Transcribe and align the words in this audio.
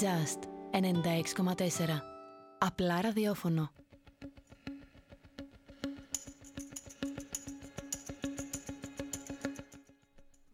Just 0.00 0.38
96,4. 0.72 2.00
Απλά 2.58 3.00
ραδιόφωνο. 3.00 3.70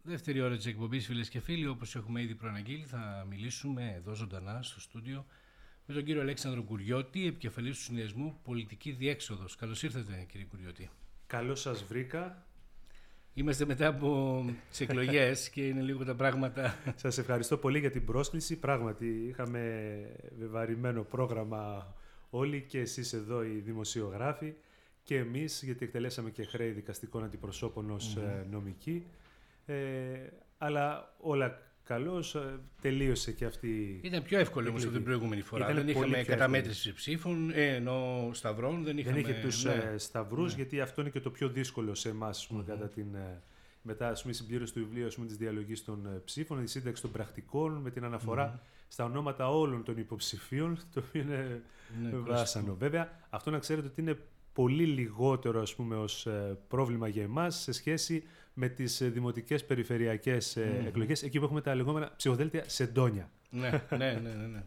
Δεύτερη 0.03 0.41
ώρα 0.41 0.57
της 0.57 0.67
εκπομπής, 0.67 1.07
φίλες 1.07 1.29
και 1.29 1.41
φίλοι, 1.41 1.67
όπως 1.67 1.95
έχουμε 1.95 2.23
ήδη 2.23 2.35
προαναγγείλει, 2.35 2.85
θα 2.85 3.27
μιλήσουμε 3.29 3.93
εδώ 3.97 4.15
ζωντανά 4.15 4.63
στο 4.63 4.81
στούντιο 4.81 5.27
με 5.87 5.95
τον 5.95 6.05
κύριο 6.05 6.21
Αλέξανδρο 6.21 6.63
Κουριώτη, 6.63 7.27
επικεφαλής 7.27 7.77
του 7.77 7.83
συνδυασμού 7.83 8.39
Πολιτική 8.43 8.91
Διέξοδος. 8.91 9.57
Καλώς 9.57 9.83
ήρθατε, 9.83 10.27
κύριε 10.29 10.47
Κουριώτη. 10.47 10.91
Καλώς 11.27 11.61
σας 11.61 11.85
βρήκα. 11.85 12.47
Είμαστε 13.37 13.67
μετά 13.67 13.87
από 13.87 14.45
τις 14.71 14.81
εκλογές 14.81 15.51
και 15.51 15.67
είναι 15.67 15.81
λίγο 15.81 16.05
τα 16.05 16.15
πράγματα. 16.15 16.75
Σας 16.97 17.19
ευχαριστώ 17.19 17.57
πολύ 17.57 17.79
για 17.79 17.91
την 17.91 18.05
πρόσκληση. 18.05 18.59
Πράγματι, 18.59 19.07
είχαμε 19.07 19.93
βεβαρημένο 20.39 21.03
πρόγραμμα 21.03 21.95
όλοι 22.31 22.63
και 22.63 22.79
εσείς 22.79 23.13
εδώ 23.13 23.45
οι 23.45 23.59
δημοσιογράφοι 23.59 24.55
και 25.03 25.17
εμείς 25.17 25.63
γιατί 25.63 25.85
εκτελέσαμε 25.85 26.31
και 26.31 26.45
χρέη 26.45 26.71
δικαστικών 26.71 27.25
αντιπροσώπων 27.25 27.91
ως 27.91 28.17
mm 28.19 28.47
νομικοί. 28.51 29.07
Ε, 29.67 29.75
αλλά 30.59 31.15
όλα 31.21 31.61
καλώς. 31.85 32.35
Ε, 32.35 32.61
τελείωσε 32.81 33.33
και 33.33 33.45
αυτή. 33.45 34.01
Ήταν 34.03 34.23
πιο 34.23 34.39
εύκολο 34.39 34.69
όμως 34.69 34.85
από 34.85 34.93
την 34.93 35.05
προηγούμενη 35.05 35.43
φορά. 35.43 35.65
Ήταν 35.65 35.77
δεν 35.77 35.89
είχαμε 35.89 36.23
καταμέτρηση 36.23 36.93
ψήφων, 36.93 37.51
ε, 37.51 37.75
ενώ 37.75 38.31
σταυρών. 38.33 38.85
Δεν, 38.85 38.99
είχαμε, 38.99 39.21
δεν 39.21 39.31
είχε 39.31 39.41
τους 39.41 39.65
ναι. 39.65 39.73
Ε, 39.73 39.99
σταυρούς, 39.99 40.51
ναι. 40.51 40.57
γιατί 40.57 40.81
αυτό 40.81 41.01
είναι 41.01 41.11
και 41.11 41.21
το 41.21 41.31
πιο 41.31 41.49
δύσκολο 41.49 41.95
σε 41.95 42.09
εμάς 42.09 42.49
mm-hmm. 42.51 42.65
κατά 42.67 42.89
την. 42.89 43.07
Μετά 43.87 44.13
η 44.27 44.33
συμπλήρωση 44.33 44.73
του 44.73 44.81
βιβλίου 44.81 45.09
της 45.27 45.37
διαλογής 45.37 45.85
των 45.85 46.23
ψήφων, 46.25 46.63
η 46.63 46.67
σύνταξη 46.67 47.03
των 47.03 47.11
πρακτικών 47.11 47.73
με 47.73 47.91
την 47.91 48.05
αναφορά 48.05 48.55
mm-hmm. 48.55 48.85
στα 48.89 49.05
ονόματα 49.05 49.49
όλων 49.49 49.85
των 49.85 49.99
υποψηφίων, 49.99 50.79
το 50.95 51.03
οποίο 51.09 51.21
είναι 51.21 51.63
ναι, 52.03 52.11
βάσανο. 52.17 52.75
Βέβαια, 52.75 53.11
αυτό 53.31 53.51
να 53.51 53.59
ξέρετε 53.59 53.87
ότι 53.87 54.01
είναι 54.01 54.19
πολύ 54.53 54.85
λιγότερο 54.85 55.61
ας 55.61 55.75
πούμε, 55.75 55.97
ως 55.97 56.27
ε, 56.27 56.59
πρόβλημα 56.69 57.09
για 57.09 57.23
εμάς 57.23 57.57
σε 57.57 57.73
σχέση 57.73 58.25
με 58.55 58.69
τις 58.69 59.01
ε, 59.01 59.09
δημοτικές 59.09 59.65
περιφερειακές 59.65 60.57
mm. 60.59 60.87
εκλογές, 60.87 61.23
εκεί 61.23 61.39
που 61.39 61.45
έχουμε 61.45 61.61
τα 61.61 61.75
λεγόμενα 61.75 62.13
ψηφοδέλτια 62.17 62.65
σεντόνια. 62.69 63.31
Ναι, 63.51 63.71
ναι, 63.91 63.97
ναι. 63.97 64.21
ναι, 64.21 64.47
ναι. 64.47 64.63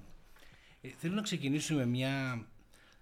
Ε, 0.81 0.89
θέλω 0.97 1.13
να 1.13 1.21
ξεκινήσουμε 1.21 1.85
μια 1.85 2.45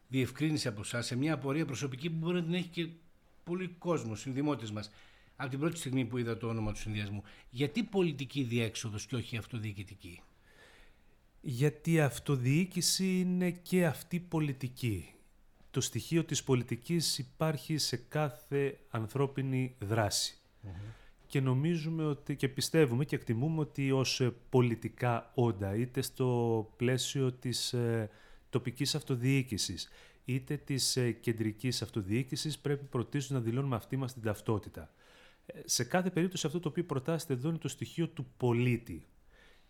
διευκρίνηση 0.08 0.67
από 0.67 0.81
εσάς 0.81 1.06
σε 1.06 1.16
μια 1.16 1.33
απορία 1.33 1.66
προσωπική 1.66 2.09
που 2.09 2.17
μπορεί 2.17 2.36
να 2.36 2.44
την 2.44 2.53
έχει 2.53 2.67
και 2.67 2.88
πολύ 3.44 3.67
κόσμος, 3.78 4.19
συνδημότες 4.19 4.72
μας. 4.72 4.91
Από 5.36 5.50
την 5.50 5.59
πρώτη 5.59 5.78
στιγμή 5.78 6.06
που 6.06 6.17
είδα 6.17 6.38
το 6.38 6.47
όνομα 6.47 6.72
του 6.72 6.80
συνδυασμού. 6.80 7.23
Γιατί 7.50 7.83
πολιτική 7.83 8.44
διέξοδος 8.44 9.06
και 9.06 9.16
όχι 9.16 9.38
αυτοδιοικητική; 9.38 10.22
Γιατί 11.41 11.91
η 11.91 12.00
αυτοδιοίκηση 12.00 13.19
είναι 13.19 13.52
και 13.52 13.86
αυτή 13.86 14.19
πολιτική 14.19 15.09
το 15.75 15.81
στοιχείο 15.81 16.23
της 16.23 16.44
πολιτικής 16.44 17.17
υπάρχει 17.17 17.78
σε 17.78 17.97
κάθε 17.97 18.78
ανθρώπινη 18.89 19.75
Και 21.27 21.41
νομίζουμε 21.41 22.05
ότι 22.05 22.35
και 22.35 22.47
πιστεύουμε 22.49 23.05
και 23.05 23.16
εκτιμούμε 23.16 23.59
ότι 23.59 23.91
ως 23.91 24.21
ε, 24.21 24.33
πολιτικά 24.49 25.31
όντα, 25.35 25.75
είτε 25.75 26.02
στο 26.02 26.69
πλαίσιο 26.75 27.31
της 27.31 27.73
ε, 27.73 28.09
τοπικής 28.49 28.95
αυτοδιοίκησης, 28.95 29.89
είτε 30.25 30.57
της 30.57 30.97
ε, 30.97 31.11
κεντρικής 31.11 31.81
αυτοδιοίκησης, 31.81 32.59
πρέπει 32.59 32.85
πρωτίστως 32.85 33.38
να 33.38 33.39
δηλώνουμε 33.39 33.75
αυτή 33.75 33.97
μας 33.97 34.13
την 34.13 34.22
ταυτότητα. 34.22 34.94
Σε 35.66 35.83
κάθε 35.83 36.09
περίπτωση 36.09 36.47
αυτό 36.47 36.59
το 36.59 36.69
οποίο 36.69 36.83
προτάσετε 36.83 37.33
εδώ 37.33 37.50
είναι 37.50 37.57
το 37.57 37.67
στοιχείο 37.67 38.07
του 38.07 38.25
πολίτη 38.38 39.06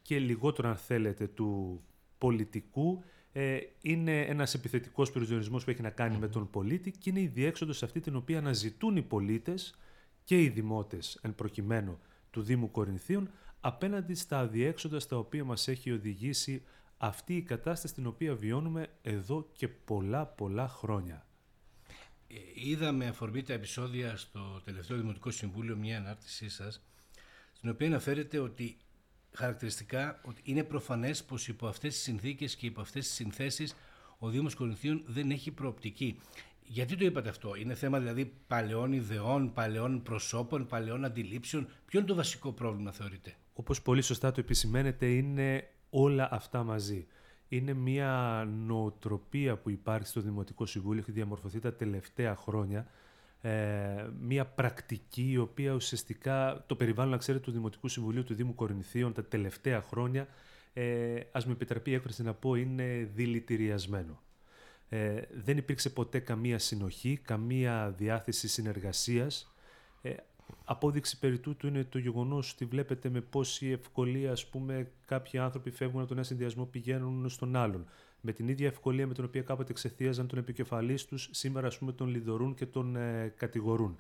και 0.02 0.20
λιγότερο 0.20 0.70
αν 0.70 0.76
θέλετε 0.76 1.28
του 1.28 1.82
πολιτικού 2.18 3.04
ε, 3.32 3.58
είναι 3.82 4.22
ένας 4.22 4.54
επιθετικός 4.54 5.12
περιορισμός 5.12 5.64
που 5.64 5.70
έχει 5.70 5.82
να 5.82 5.90
κάνει 5.90 6.18
με 6.18 6.28
τον 6.28 6.50
πολίτη 6.50 6.92
και 6.92 7.10
είναι 7.10 7.20
η 7.20 7.28
διέξοδος 7.28 7.84
αυτή 7.84 8.00
την 8.00 8.16
οποία 8.16 8.38
αναζητούν 8.38 8.96
οι 8.96 9.02
πολίτες 9.02 9.78
και 10.26 10.42
οι 10.42 10.50
δημότες 10.50 11.20
εν 11.22 11.36
προκειμένου 11.36 12.00
του 12.32 12.42
Δήμου 12.42 12.72
Κορινθίων 12.72 13.30
απέναντι 13.60 14.14
στα 14.14 14.40
αδιέξοδα 14.40 15.00
στα 15.00 15.18
οποία 15.18 15.44
μας 15.44 15.68
έχει 15.68 15.92
οδηγήσει 15.92 16.64
αυτή 16.98 17.36
η 17.36 17.42
κατάσταση 17.42 17.94
την 17.94 18.08
οποία 18.08 18.36
βιώνουμε 18.36 18.88
εδώ 19.02 19.50
και 19.54 19.68
πολλά 19.68 20.26
πολλά 20.26 20.68
χρόνια. 20.68 21.26
Ε, 22.28 22.36
είδαμε 22.54 23.08
αφορμή 23.08 23.44
τα 23.44 23.54
επεισόδια 23.54 24.18
στο 24.18 24.62
τελευταίο 24.66 24.98
Δημοτικό 24.98 25.32
Συμβούλιο 25.32 25.76
μια 25.76 25.98
ανάρτησή 25.98 26.50
σας 26.50 26.82
στην 27.54 27.70
οποία 27.70 27.88
αναφέρεται 27.88 28.40
ότι 28.40 28.78
χαρακτηριστικά 29.32 30.22
ότι 30.24 30.42
είναι 30.44 30.64
προφανές 30.64 31.24
πως 31.24 31.48
υπό 31.48 31.68
αυτές 31.68 31.94
τις 31.94 32.04
συνθήκες 32.04 32.56
και 32.56 32.66
υπό 32.66 32.82
αυτές 32.82 33.06
τις 33.06 33.16
συνθέσεις 33.16 33.76
ο 34.20 34.30
Δήμος 34.30 34.56
Κορινθίων 34.56 35.04
δεν 35.06 35.32
έχει 35.32 35.52
προοπτική. 35.52 36.20
Γιατί 36.68 36.96
το 36.96 37.06
είπατε 37.06 37.30
αυτό, 37.30 37.56
είναι 37.56 37.74
θέμα 37.74 38.00
δηλαδή 38.00 38.34
παλαιών 38.48 38.94
ιδεών, 38.94 39.54
παλαιών 39.54 40.02
προσώπων, 40.04 40.68
παλαιών 40.68 41.06
αντιλήψεων. 41.06 41.68
Ποιο 41.86 42.00
είναι 42.00 42.08
το 42.08 42.16
βασικό 42.16 42.52
πρόβλημα 42.52 42.92
θεωρείτε; 42.92 43.36
Όπως 43.54 43.82
πολύ 43.82 44.02
σωστά 44.02 44.32
το 44.32 44.40
επισημαίνετε 44.40 45.06
είναι 45.06 45.68
όλα 45.90 46.30
αυτά 46.32 46.64
μαζί. 46.64 47.08
Είναι 47.48 47.74
μια 47.74 48.44
νοοτροπία 48.66 49.58
που 49.58 49.70
υπάρχει 49.70 50.08
στο 50.08 50.22
Δημοτικό 50.22 50.66
Συμβούλιο, 50.66 51.02
έχει 51.02 51.12
διαμορφωθεί 51.12 51.60
τα 51.60 51.74
τελευταία 51.74 52.36
χρόνια 52.36 52.88
ε, 53.46 54.10
μια 54.20 54.46
πρακτική 54.46 55.32
η 55.32 55.38
οποία 55.38 55.72
ουσιαστικά 55.72 56.64
το 56.68 56.76
περιβάλλον, 56.76 57.12
να 57.12 57.18
ξέρετε, 57.18 57.44
του 57.44 57.52
Δημοτικού 57.52 57.88
Συμβουλίου 57.88 58.24
του 58.24 58.34
Δήμου 58.34 58.56
Κορινθίων 58.56 59.14
τα 59.14 59.26
τελευταία 59.26 59.82
χρόνια, 59.82 60.28
ε, 60.74 61.20
ας 61.32 61.46
με 61.46 61.52
επιτραπεί 61.52 61.92
η 61.92 61.94
έκφραση 61.94 62.24
να 62.24 62.34
πω, 62.34 62.56
είναι 62.56 63.10
δηλητηριασμένο. 63.14 64.22
Ε, 64.90 65.22
δεν 65.34 65.58
υπήρξε 65.58 65.90
ποτέ 65.90 66.20
καμία 66.20 66.60
συνοχή, 66.60 67.20
καμία 67.24 67.94
διάθεση 67.98 68.48
συνεργασίας. 68.48 69.56
Ε, 70.02 70.14
απόδειξη 70.66 71.20
περί 71.20 71.40
τούτου 71.40 71.68
είναι 71.68 71.84
το 71.84 71.98
γεγονός 71.98 72.52
ότι 72.52 72.66
βλέπετε 72.66 73.10
με 73.10 73.22
πόση 73.22 73.68
ευκολία 73.68 74.32
ας 74.32 74.50
πούμε, 74.50 74.92
κάποιοι 75.06 75.40
άνθρωποι 75.40 75.72
φεύγουν 75.72 76.00
από 76.00 76.08
τον 76.08 76.18
ένα 76.18 76.26
συνδυασμό 76.26 76.66
πηγαίνουν 76.66 77.30
στον 77.30 77.56
άλλον 77.56 77.86
με 78.26 78.32
την 78.32 78.48
ίδια 78.48 78.68
ευκολία 78.68 79.08
με 79.08 79.14
την 79.14 79.24
οποία 79.24 79.42
κάποτε 79.42 79.72
εξεθίαζαν 79.72 80.28
τον 80.28 80.40
επικεφαλής 80.40 81.06
τους, 81.06 81.30
σήμερα 81.32 81.68
ας 81.68 81.78
πούμε 81.78 81.92
τον 81.92 82.08
λιδωρούν 82.08 82.54
και 82.54 82.66
τον 82.66 82.96
ε, 82.96 83.34
κατηγορούν. 83.38 83.98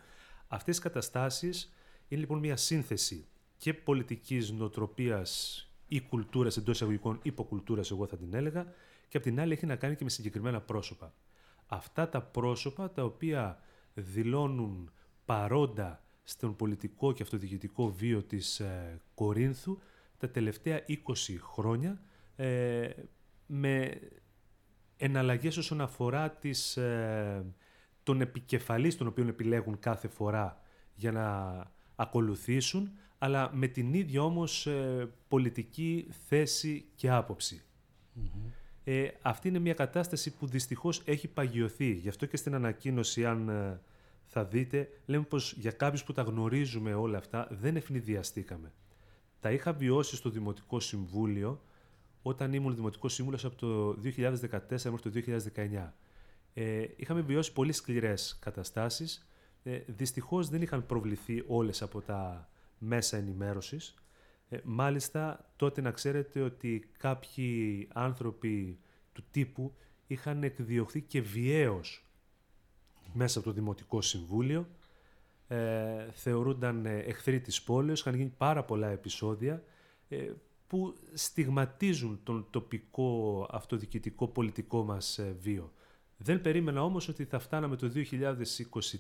Αυτές 0.47 0.78
οι 0.78 0.81
καταστάσεις 0.81 1.73
είναι 2.07 2.19
λοιπόν 2.19 2.40
μια 2.40 2.56
σύνθεση 2.56 3.25
και 3.57 3.73
πολιτικής 3.73 4.52
νοοτροπίας 4.52 5.59
ή 5.88 6.02
κουλτούρας 6.02 6.57
εντός 6.57 6.75
εισαγωγικών 6.75 7.19
υποκουλτούρας, 7.23 7.91
εγώ 7.91 8.07
θα 8.07 8.17
την 8.17 8.34
έλεγα, 8.34 8.73
και 9.16 9.22
απ' 9.22 9.28
την 9.28 9.40
άλλη 9.40 9.53
έχει 9.53 9.66
να 9.66 9.76
κάνει 9.76 9.96
και 9.96 10.03
με 10.03 10.09
συγκεκριμένα 10.09 10.62
πρόσωπα. 10.62 11.14
Αυτά 11.66 12.09
τα 12.09 12.22
πρόσωπα 12.22 12.92
τα 12.92 13.03
οποία 13.03 13.59
δηλώνουν 13.94 14.92
παρόντα 15.26 16.03
στον 16.24 16.56
πολιτικό 16.56 17.14
και 17.14 17.24
αυτοδιοικητικό 17.24 17.92
βίο 17.92 18.24
της 18.24 18.59
ε, 18.59 19.02
Κορίνθου 19.14 19.80
τα 20.18 20.30
τελευταία 20.30 20.81
20 20.88 20.94
χρόνια 21.40 22.02
ε, 22.36 22.90
με 23.46 24.00
εναλλαγές 24.98 25.58
όσον 25.58 25.82
αφορά 25.82 26.30
τις, 26.30 26.78
ε, 26.78 27.46
τον 28.03 28.22
επικεφαλής 28.22 28.97
τον 28.97 29.08
οποίο 29.08 29.28
επιλέγουν 29.28 29.80
κάθε 29.80 30.08
φορά 30.08 30.62
για 30.94 31.12
να 31.12 31.56
ακολουθήσουν, 31.96 32.92
αλλά 33.18 33.52
με 33.53 33.68
την 33.68 33.94
ίδια 33.94 34.22
όμως 34.22 34.68
ε, 34.68 35.09
πολιτική 35.28 36.08
θέση 36.28 36.86
και 36.96 37.09
αποψη 37.09 37.64
Ε, 38.88 39.07
αυτή 39.22 39.47
είναι 39.47 39.59
μια 39.59 39.73
κατάσταση 39.73 40.31
που 40.35 40.47
δυστυχώς 40.47 41.01
έχει 41.06 41.28
παγιωθεί. 41.28 41.91
Γι' 41.91 42.09
αυτό 42.09 42.26
και 42.26 42.37
στην 42.37 42.55
ανακοίνωση, 42.55 43.26
αν 43.26 43.49
ε, 43.49 43.79
θα 44.26 44.46
δείτε, 44.46 44.90
λέμε 45.05 45.23
πως 45.23 45.53
για 45.53 45.72
κάποιους 45.72 46.03
που 46.03 46.14
τα 46.14 46.22
γνωρίζουμε 46.22 46.93
όλα 46.93 47.17
αυτά, 47.17 47.47
δεν 47.52 47.76
ευνηδιαστήκαμε. 47.76 48.73
Τα 49.40 49.52
είχα 49.52 49.73
βιώσει 49.73 50.16
στο 50.16 50.29
Δημοτικό 50.29 50.79
Συμβούλιο, 50.79 51.61
όταν 52.22 52.53
ήμουν 52.53 52.76
Δημοτικός 52.76 53.14
Σύμβουλος 53.14 53.46
από 53.46 53.55
το 53.55 53.97
2014 54.03 54.91
μέχρι 54.91 54.99
το 55.02 55.09
2019. 55.09 55.93
Ε, 56.53 56.85
είχαμε 56.96 57.22
βιώσει 57.22 57.53
πολύ 57.53 57.72
σκληρές 57.72 58.38
καταστάσεις. 58.41 59.29
Ε, 59.64 59.79
δυστυχώς 59.88 60.49
δεν 60.49 60.61
είχαν 60.61 60.85
προβληθεί 60.85 61.43
όλες 61.47 61.81
από 61.81 62.02
τα 62.02 62.49
μέσα 62.78 63.17
ενημέρωσης. 63.17 63.96
Ε, 64.55 64.61
μάλιστα, 64.63 65.52
τότε 65.55 65.81
να 65.81 65.91
ξέρετε 65.91 66.41
ότι 66.41 66.90
κάποιοι 66.97 67.87
άνθρωποι 67.93 68.79
του 69.13 69.23
τύπου 69.31 69.73
είχαν 70.07 70.43
εκδιωχθεί 70.43 71.02
και 71.02 71.22
βιαίως 71.22 72.05
μέσα 73.13 73.40
από 73.40 73.47
το 73.47 73.53
Δημοτικό 73.53 74.02
Συμβούλιο. 74.02 74.67
Ε, 75.47 76.11
θεωρούνταν 76.11 76.85
εχθροί 76.85 77.40
της 77.40 77.61
πόλης, 77.61 77.99
είχαν 77.99 78.16
γίνει 78.16 78.34
πάρα 78.37 78.63
πολλά 78.63 78.87
επεισόδια 78.87 79.63
ε, 80.09 80.31
που 80.67 80.96
στιγματίζουν 81.13 82.19
τον 82.23 82.47
τοπικό 82.49 83.47
αυτοδιοικητικό 83.52 84.28
πολιτικό 84.28 84.84
μας 84.84 85.17
ε, 85.17 85.35
βίο. 85.41 85.72
Δεν 86.17 86.41
περίμενα 86.41 86.84
όμως 86.84 87.07
ότι 87.07 87.25
θα 87.25 87.40
φτάναμε 87.40 87.75
το 87.75 87.91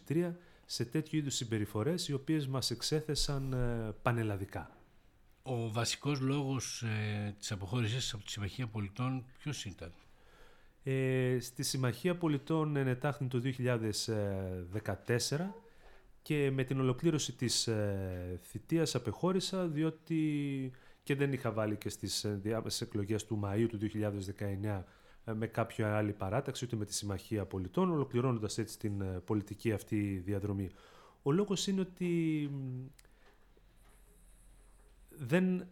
2023 0.07 0.33
σε 0.65 0.85
τέτοιου 0.85 1.17
είδους 1.17 1.35
συμπεριφορές 1.35 2.07
οι 2.07 2.13
οποίες 2.13 2.47
μας 2.47 2.71
εξέθεσαν 2.71 3.53
ε, 3.53 3.91
πανελλαδικά. 4.01 4.75
Ο 5.47 5.71
βασικός 5.71 6.19
λόγος 6.19 6.81
ε, 6.81 7.35
της 7.39 7.51
αποχώρησης 7.51 8.13
από 8.13 8.23
τη 8.23 8.31
Συμμαχία 8.31 8.67
Πολιτών 8.67 9.25
ποιος 9.39 9.65
ήταν; 9.65 9.93
Ε, 10.83 11.37
στη 11.39 11.63
Συμμαχία 11.63 12.15
Πολιτών 12.15 12.75
ενετάχθη 12.75 13.25
το 13.25 13.41
2014 15.27 15.53
και 16.21 16.51
με 16.51 16.63
την 16.63 16.79
ολοκλήρωση 16.79 17.31
της 17.31 17.67
ε, 17.67 18.39
θητείας 18.43 18.95
απεχώρησα 18.95 19.67
διότι 19.67 20.71
και 21.05 21.15
δεν 21.15 21.33
είχα 21.33 21.51
βάλει 21.51 21.75
και 21.75 21.89
στις 21.89 22.23
ε, 22.23 22.39
διάμεσες 22.43 22.81
εκλογές 22.81 23.25
του 23.25 23.39
Μαΐου 23.43 23.67
του 23.69 23.77
2019 23.77 24.83
ε, 25.25 25.33
με 25.33 25.47
κάποια 25.47 25.97
άλλη 25.97 26.11
παράταξη, 26.11 26.65
ούτε 26.65 26.75
με 26.75 26.85
τη 26.85 26.93
Συμμαχία 26.93 27.45
Πολιτών, 27.45 27.91
ολοκληρώνοντας 27.91 28.57
έτσι 28.57 28.79
την 28.79 29.01
ε, 29.01 29.21
πολιτική 29.25 29.71
αυτή 29.71 30.21
διαδρομή. 30.25 30.69
Ο 31.23 31.31
λόγος 31.31 31.67
είναι 31.67 31.81
ότι 31.81 32.49
δεν 35.17 35.67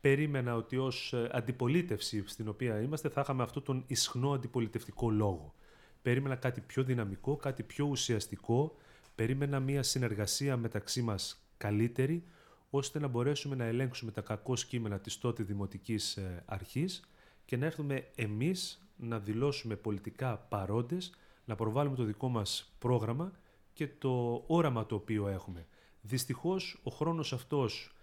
περίμενα 0.00 0.56
ότι 0.56 0.76
ως 0.76 1.14
αντιπολίτευση 1.30 2.24
στην 2.26 2.48
οποία 2.48 2.80
είμαστε 2.80 3.08
θα 3.08 3.20
είχαμε 3.20 3.42
αυτό 3.42 3.60
τον 3.60 3.84
ισχνό 3.86 4.32
αντιπολιτευτικό 4.32 5.10
λόγο. 5.10 5.54
Περίμενα 6.02 6.36
κάτι 6.36 6.60
πιο 6.60 6.82
δυναμικό, 6.82 7.36
κάτι 7.36 7.62
πιο 7.62 7.84
ουσιαστικό, 7.84 8.76
περίμενα 9.14 9.60
μια 9.60 9.82
συνεργασία 9.82 10.56
μεταξύ 10.56 11.02
μας 11.02 11.46
καλύτερη, 11.56 12.24
ώστε 12.70 12.98
να 12.98 13.08
μπορέσουμε 13.08 13.56
να 13.56 13.64
ελέγξουμε 13.64 14.10
τα 14.10 14.20
κακό 14.20 14.54
κείμενα 14.54 14.98
της 14.98 15.18
τότε 15.18 15.42
Δημοτικής 15.42 16.16
ε, 16.16 16.42
Αρχής 16.46 17.04
και 17.44 17.56
να 17.56 17.66
έρθουμε 17.66 18.06
εμείς 18.14 18.88
να 18.96 19.18
δηλώσουμε 19.18 19.76
πολιτικά 19.76 20.36
παρόντες, 20.38 21.14
να 21.44 21.54
προβάλλουμε 21.54 21.96
το 21.96 22.04
δικό 22.04 22.28
μας 22.28 22.74
πρόγραμμα 22.78 23.32
και 23.72 23.88
το 23.88 24.44
όραμα 24.46 24.86
το 24.86 24.94
οποίο 24.94 25.28
έχουμε. 25.28 25.66
Δυστυχώς 26.00 26.80
ο 26.82 26.90
χρόνος 26.90 27.32
αυτός, 27.32 27.93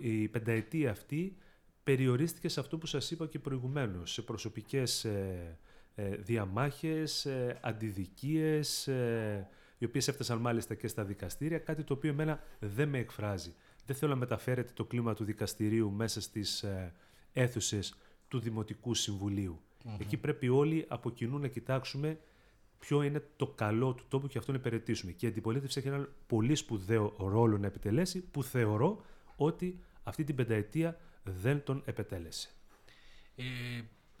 η 0.00 0.28
πενταετία 0.28 0.90
αυτή, 0.90 1.36
περιορίστηκε 1.82 2.48
σε 2.48 2.60
αυτό 2.60 2.78
που 2.78 2.86
σας 2.86 3.10
είπα 3.10 3.26
και 3.26 3.38
προηγουμένως, 3.38 4.12
σε 4.12 4.22
προσωπικές 4.22 5.04
ε, 5.04 5.58
ε, 5.94 6.16
διαμάχες, 6.16 7.26
αντιδικίες, 7.60 8.88
οι 9.78 9.84
οποίες 9.84 10.08
έφτασαν 10.08 10.38
μάλιστα 10.38 10.74
και 10.74 10.88
στα 10.88 11.04
δικαστήρια, 11.04 11.58
κάτι 11.58 11.82
το 11.82 11.94
οποίο 11.94 12.10
εμένα 12.10 12.40
δεν 12.58 12.88
με 12.88 12.98
εκφράζει. 12.98 13.54
Δεν 13.86 13.96
θέλω 13.96 14.12
να 14.12 14.18
μεταφέρετε 14.18 14.72
το 14.74 14.84
κλίμα 14.84 15.14
του 15.14 15.24
δικαστηρίου 15.24 15.90
μέσα 15.90 16.20
στις 16.20 16.62
ε, 16.62 16.92
αίθουσες 17.32 17.94
του 18.28 18.38
Δημοτικού 18.38 18.92
Εκεί 19.98 20.16
πρέπει 20.16 20.48
όλοι 20.48 20.84
από 20.88 21.10
κοινού 21.10 21.38
να 21.38 21.48
κοιτάξουμε 21.48 22.18
ποιο 22.78 23.02
είναι 23.02 23.22
το 23.36 23.46
καλό 23.46 23.94
του 23.94 24.04
τόπου 24.08 24.26
και 24.26 24.38
αυτό 24.38 24.52
να 24.52 24.58
υπηρετήσουμε. 24.58 25.12
Και 25.12 25.26
η 25.26 25.28
αντιπολίτευση 25.28 25.78
έχει 25.78 25.88
έναν 25.88 26.12
πολύ 26.26 26.54
σπουδαίο 26.54 27.14
ρόλο 27.18 27.58
να 27.58 27.66
επιτελέσει 27.66 28.20
που 28.20 28.42
θεωρώ 28.42 29.04
ότι 29.36 29.80
αυτή 30.02 30.24
την 30.24 30.34
πενταετία 30.34 31.00
δεν 31.22 31.62
τον 31.64 31.82
επετέλεσε. 31.84 32.48
Ε, 33.36 33.44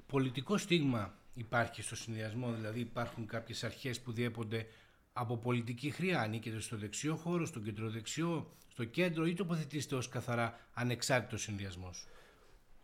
πολιτικό 0.06 0.56
στίγμα 0.56 1.14
υπάρχει 1.34 1.82
στο 1.82 1.96
συνδυασμό, 1.96 2.52
δηλαδή 2.52 2.80
υπάρχουν 2.80 3.26
κάποιες 3.26 3.64
αρχές 3.64 4.00
που 4.00 4.12
διέπονται 4.12 4.66
από 5.12 5.36
πολιτική 5.36 5.90
χρειά. 5.90 6.20
Ανήκετε 6.20 6.60
στο 6.60 6.76
δεξιό 6.76 7.16
χώρο, 7.16 7.46
στο 7.46 7.60
κεντροδεξιό, 7.60 8.50
στο 8.68 8.84
κέντρο 8.84 9.26
ή 9.26 9.34
τοποθετήσετε 9.34 9.94
ως 9.94 10.08
καθαρά 10.08 10.58
ανεξάρτητος 10.74 11.42
συνδυασμός; 11.42 12.06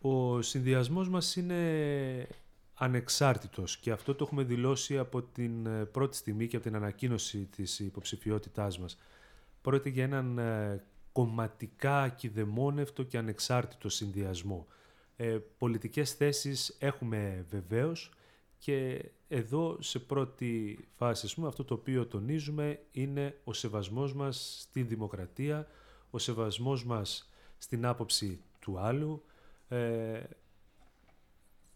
Ο 0.01 0.41
συνδυασμός 0.41 1.09
μας 1.09 1.35
είναι 1.35 2.27
ανεξάρτητος 2.73 3.77
και 3.77 3.91
αυτό 3.91 4.15
το 4.15 4.23
έχουμε 4.23 4.43
δηλώσει 4.43 4.97
από 4.97 5.21
την 5.21 5.65
ε, 5.65 5.85
πρώτη 5.85 6.15
στιγμή 6.15 6.47
και 6.47 6.55
από 6.55 6.65
την 6.65 6.75
ανακοίνωση 6.75 7.45
της 7.55 7.79
υποψηφιότητάς 7.79 8.79
μας. 8.79 8.97
Πρόκειται 9.61 9.89
για 9.89 10.03
έναν 10.03 10.37
ε, 10.37 10.83
κομματικά 11.13 12.01
ακιδεμόνευτο 12.01 13.03
και 13.03 13.17
ανεξάρτητο 13.17 13.89
συνδυασμό. 13.89 14.67
Ε, 15.15 15.37
πολιτικές 15.57 16.13
θέσεις 16.13 16.75
έχουμε 16.79 17.45
βεβαίως, 17.49 18.11
και 18.63 19.11
εδώ 19.27 19.77
σε 19.81 19.99
πρώτη 19.99 20.79
φάση 20.95 21.35
πούμε, 21.35 21.47
αυτό 21.47 21.63
το 21.63 21.73
οποίο 21.73 22.07
τονίζουμε 22.07 22.79
είναι 22.91 23.39
ο 23.43 23.53
σεβασμός 23.53 24.13
μας 24.13 24.57
στην 24.61 24.87
δημοκρατία, 24.87 25.67
ο 26.09 26.17
σεβασμός 26.17 26.85
μας 26.85 27.29
στην 27.57 27.85
άποψη 27.85 28.41
του 28.59 28.79
άλλου. 28.79 29.23
Ε, 29.67 30.21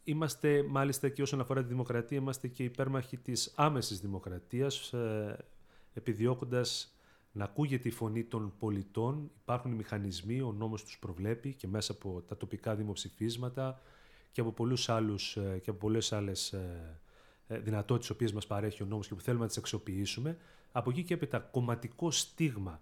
είμαστε 0.03 0.63
μάλιστα 0.63 1.09
και 1.09 1.21
όσον 1.21 1.39
αφορά 1.39 1.61
τη 1.61 1.67
δημοκρατία, 1.67 2.17
είμαστε 2.17 2.47
και 2.47 2.63
υπέρμαχοι 2.63 3.17
της 3.17 3.53
άμεσης 3.55 3.99
δημοκρατίας, 3.99 4.93
ε, 4.93 5.45
επιδιώκοντας 5.93 6.96
να 7.37 7.43
ακούγεται 7.43 7.87
η 7.87 7.91
φωνή 7.91 8.23
των 8.23 8.53
πολιτών. 8.59 9.31
Υπάρχουν 9.41 9.71
οι 9.71 9.75
μηχανισμοί, 9.75 10.41
ο 10.41 10.51
νόμος 10.57 10.83
τους 10.83 10.99
προβλέπει 10.99 11.53
και 11.53 11.67
μέσα 11.67 11.91
από 11.91 12.23
τα 12.27 12.37
τοπικά 12.37 12.75
δημοψηφίσματα, 12.75 13.81
και 14.31 14.41
από, 14.41 14.51
πολλούς 14.51 14.89
άλλους, 14.89 15.37
ε, 15.37 15.59
και 15.63 15.69
από 15.69 15.79
πολλές 15.79 16.13
άλλες 16.13 16.53
ε, 16.53 16.99
ε, 17.47 17.59
δυνατότητες 17.59 18.09
οποίες 18.09 18.33
μας 18.33 18.47
παρέχει 18.47 18.83
ο 18.83 18.85
νόμος 18.85 19.07
και 19.07 19.15
που 19.15 19.21
θέλουμε 19.21 19.41
να 19.41 19.47
τις 19.47 19.57
αξιοποιήσουμε. 19.57 20.37
Από 20.71 20.89
εκεί 20.89 21.03
και 21.03 21.13
έπειτα 21.13 21.39
κομματικό 21.39 22.11
στίγμα, 22.11 22.81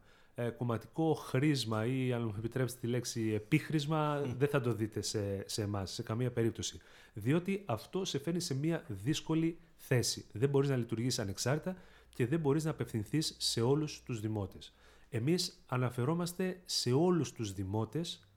κομματικό 0.57 1.13
χρήσμα 1.13 1.85
ή 1.85 2.13
αν 2.13 2.23
μου 2.23 2.33
επιτρέψετε 2.37 2.81
τη 2.81 2.87
λέξη 2.87 3.31
επίχρησμα 3.33 4.21
δεν 4.37 4.47
θα 4.47 4.61
το 4.61 4.73
δείτε 4.73 5.01
σε, 5.01 5.49
σε 5.49 5.61
εμάς, 5.61 5.91
σε 5.91 6.03
καμία 6.03 6.31
περίπτωση. 6.31 6.79
Διότι 7.13 7.63
αυτό 7.65 8.05
σε 8.05 8.19
φέρνει 8.19 8.39
σε 8.39 8.55
μια 8.55 8.83
δύσκολη 8.87 9.57
θέση. 9.75 10.25
Δεν 10.31 10.49
μπορείς 10.49 10.69
να 10.69 10.75
λειτουργήσεις 10.75 11.19
ανεξάρτητα 11.19 11.75
και 12.15 12.27
δεν 12.27 12.39
μπορείς 12.39 12.63
να 12.63 12.69
απευθυνθείς 12.71 13.35
σε 13.39 13.61
όλους 13.61 14.03
τους 14.03 14.19
δημότες. 14.19 14.73
Εμείς 15.09 15.63
αναφερόμαστε 15.65 16.61
σε 16.65 16.91
όλους 16.91 17.31
τους 17.31 17.53
δημότες 17.53 18.27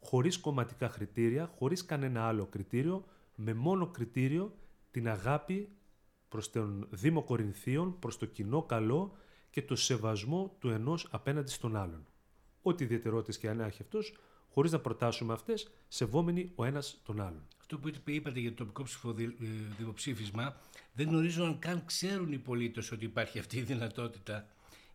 χωρίς 0.00 0.38
κομματικά 0.38 0.88
κριτήρια, 0.88 1.46
χωρίς 1.58 1.84
κανένα 1.84 2.26
άλλο 2.26 2.46
κριτήριο, 2.46 3.04
με 3.34 3.54
μόνο 3.54 3.86
κριτήριο 3.86 4.56
την 4.90 5.08
αγάπη 5.08 5.68
προς 6.28 6.50
τον 6.50 6.88
Δήμο 6.90 7.22
Κορινθίων, 7.22 7.98
προς 7.98 8.18
το 8.18 8.26
κοινό 8.26 8.62
καλό 8.62 9.16
και 9.50 9.62
το 9.62 9.76
σεβασμό 9.76 10.56
του 10.58 10.68
ενός 10.70 11.08
απέναντι 11.10 11.50
στον 11.50 11.76
άλλον. 11.76 12.06
Ό,τι 12.62 12.84
ιδιαιτερότητες 12.84 13.38
και 13.38 13.48
αν 13.48 13.60
έχει 13.60 13.82
αυτός, 13.82 14.16
χωρίς 14.54 14.72
να 14.72 14.78
προτάσουμε 14.78 15.32
αυτές, 15.32 15.70
σεβόμενοι 15.88 16.52
ο 16.54 16.64
ένας 16.64 17.00
τον 17.04 17.20
άλλον. 17.20 17.42
Αυτό 17.60 17.78
που 17.78 17.90
είπατε 18.04 18.40
για 18.40 18.50
το 18.50 18.56
τοπικό 18.56 18.82
ψηφοδημοψήφισμα, 18.82 20.56
δεν 20.92 21.08
γνωρίζω 21.08 21.44
αν 21.44 21.58
καν 21.58 21.84
ξέρουν 21.84 22.32
οι 22.32 22.38
πολίτες 22.38 22.92
ότι 22.92 23.04
υπάρχει 23.04 23.38
αυτή 23.38 23.56
η 23.56 23.60
δυνατότητα. 23.60 24.46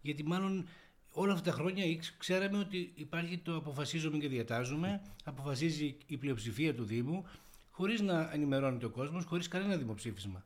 Γιατί 0.02 0.24
μάλλον 0.24 0.68
όλα 1.12 1.34
αυτά 1.34 1.52
τα 1.52 1.58
χρόνια 1.58 1.84
ξέραμε 2.18 2.58
ότι 2.58 2.92
υπάρχει 2.96 3.38
το 3.38 3.56
αποφασίζουμε 3.56 4.18
και 4.18 4.28
διατάζουμε, 4.28 5.02
αποφασίζει 5.24 5.98
η 6.08 6.18
πλειοψηφία 6.18 6.76
του 6.76 6.84
Δήμου, 6.84 7.26
χωρίς 7.72 8.02
να 8.02 8.30
ενημερώνεται 8.34 8.86
ο 8.86 8.90
κόσμος, 8.90 9.26
χωρίς 9.26 9.48
κανένα 9.48 9.76
δημοψήφισμα. 9.78 10.46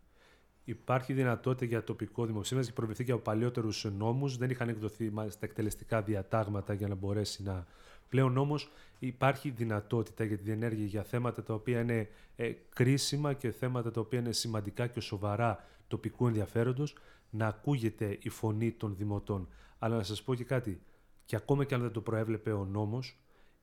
Υπάρχει 0.65 1.13
δυνατότητα 1.13 1.65
για 1.65 1.83
τοπικό 1.83 2.25
δημοψήφισμα 2.25 2.65
και 2.69 2.75
προβληθεί 2.75 3.03
και 3.03 3.11
από 3.11 3.21
παλιότερους 3.21 3.85
νόμους. 3.97 4.37
Δεν 4.37 4.49
είχαν 4.49 4.69
εκδοθεί 4.69 5.11
μάλιστα 5.11 5.45
εκτελεστικά 5.45 6.01
διατάγματα 6.01 6.73
για 6.73 6.87
να 6.87 6.95
μπορέσει 6.95 7.43
να. 7.43 7.65
Πλέον 8.13 8.37
όμως 8.37 8.71
υπάρχει 8.99 9.49
δυνατότητα 9.49 10.23
για 10.23 10.37
τη 10.37 10.43
διενέργεια 10.43 10.85
για 10.85 11.03
θέματα 11.03 11.43
τα 11.43 11.53
οποία 11.53 11.79
είναι 11.79 12.09
ε, 12.35 12.51
κρίσιμα 12.69 13.33
και 13.33 13.51
θέματα 13.51 13.91
τα 13.91 14.01
οποία 14.01 14.19
είναι 14.19 14.31
σημαντικά 14.31 14.87
και 14.87 14.99
σοβαρά 14.99 15.63
τοπικού 15.87 16.27
ενδιαφέροντος 16.27 16.97
να 17.29 17.47
ακούγεται 17.47 18.17
η 18.21 18.29
φωνή 18.29 18.71
των 18.71 18.95
δημοτών. 18.95 19.47
Αλλά 19.79 19.95
να 19.95 20.03
σας 20.03 20.23
πω 20.23 20.35
και 20.35 20.43
κάτι, 20.43 20.81
και 21.25 21.35
ακόμα 21.35 21.63
και 21.63 21.75
αν 21.75 21.81
δεν 21.81 21.91
το 21.91 22.01
προέβλεπε 22.01 22.51
ο 22.51 22.65
νόμος, 22.65 23.19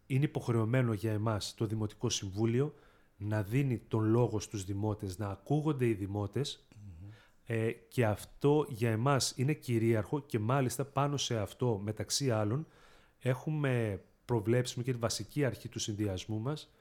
είναι 0.07 0.25
υποχρεωμένο 0.25 0.93
για 0.93 1.13
εμάς 1.13 1.55
το 1.55 1.67
Δημοτικό 1.67 2.11
Συμβούλιο 2.11 2.75
να 3.17 3.43
δίνει 3.43 3.79
τον 3.79 4.05
λόγο 4.05 4.41
στους 4.41 4.65
δημότες, 4.65 5.19
να 5.19 5.29
ακούγονται 5.29 5.87
οι 5.87 5.93
δημοτες 5.93 6.69
ε, 7.45 7.71
και 7.71 8.07
αυτό 8.07 8.67
για 8.69 8.91
εμάς 8.91 9.33
είναι 9.37 9.53
κυρίαρχο 9.53 10.21
και 10.21 10.39
μάλιστα 10.39 10.85
πάνω 10.85 11.17
σε 11.17 11.39
αυτό 11.39 11.81
μεταξύ 11.85 12.31
άλλων 12.31 12.67
έχουμε 13.19 14.03
προβλέψει 14.31 14.83
και 14.83 14.93
τη 14.93 14.99
βασική 14.99 15.45
αρχή 15.45 15.69
του 15.69 15.79
συνδυασμού 15.79 16.39
μας 16.39 16.73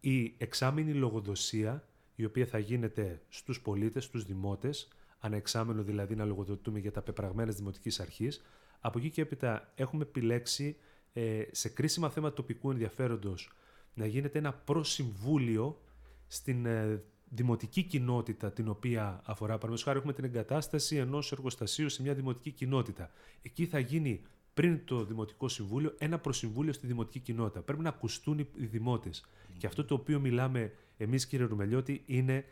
η 0.00 0.34
εξάμεινη 0.38 0.92
λογοδοσία 0.92 1.88
η 2.14 2.24
οποία 2.24 2.46
θα 2.46 2.58
γίνεται 2.58 3.22
στους 3.28 3.60
πολίτες, 3.60 4.04
στους 4.04 4.24
δημότες, 4.24 4.88
ανεξάμενο 5.18 5.82
δηλαδή 5.82 6.14
να 6.14 6.24
λογοδοτούμε 6.24 6.78
για 6.78 6.92
τα 6.92 7.02
πεπραγμένα 7.02 7.52
Δημοτικής 7.52 8.00
Αρχής, 8.00 8.42
από 8.80 8.98
εκεί 8.98 9.10
και 9.10 9.20
έπειτα 9.20 9.72
έχουμε 9.74 10.02
επιλέξει 10.02 10.76
ε, 11.12 11.42
σε 11.50 11.68
κρίσιμα 11.68 12.10
θέματα 12.10 12.34
τοπικού 12.34 12.70
ενδιαφέροντος 12.70 13.52
να 13.94 14.06
γίνεται 14.06 14.38
ένα 14.38 14.52
προσυμβούλιο 14.52 15.80
στην 16.26 16.66
ε, 16.66 17.02
δημοτική 17.28 17.82
κοινότητα 17.82 18.52
την 18.52 18.68
οποία 18.68 19.20
αφορά. 19.24 19.52
Παραδείγματος 19.52 19.82
χάρη 19.82 19.98
έχουμε 19.98 20.12
την 20.12 20.24
εγκατάσταση 20.24 20.96
ενός 20.96 21.32
εργοστασίου 21.32 21.88
σε 21.88 22.02
μια 22.02 22.14
δημοτική 22.14 22.50
κοινότητα. 22.50 23.10
Εκεί 23.42 23.66
θα 23.66 23.78
γίνει 23.78 24.22
πριν 24.54 24.84
το 24.84 25.04
Δημοτικό 25.04 25.48
Συμβούλιο 25.48 25.94
ένα 25.98 26.18
προσυμβούλιο 26.18 26.72
στη 26.72 26.86
δημοτική 26.86 27.18
κοινότητα. 27.18 27.62
Πρέπει 27.62 27.82
να 27.82 27.88
ακουστούν 27.88 28.38
οι 28.38 28.66
δημότες. 28.66 29.24
Και 29.58 29.66
αυτό 29.66 29.84
το 29.84 29.94
οποίο 29.94 30.20
μιλάμε 30.20 30.72
εμείς 30.96 31.26
κύριε 31.26 31.46
Ρουμελιώτη 31.46 32.02
είναι 32.06 32.44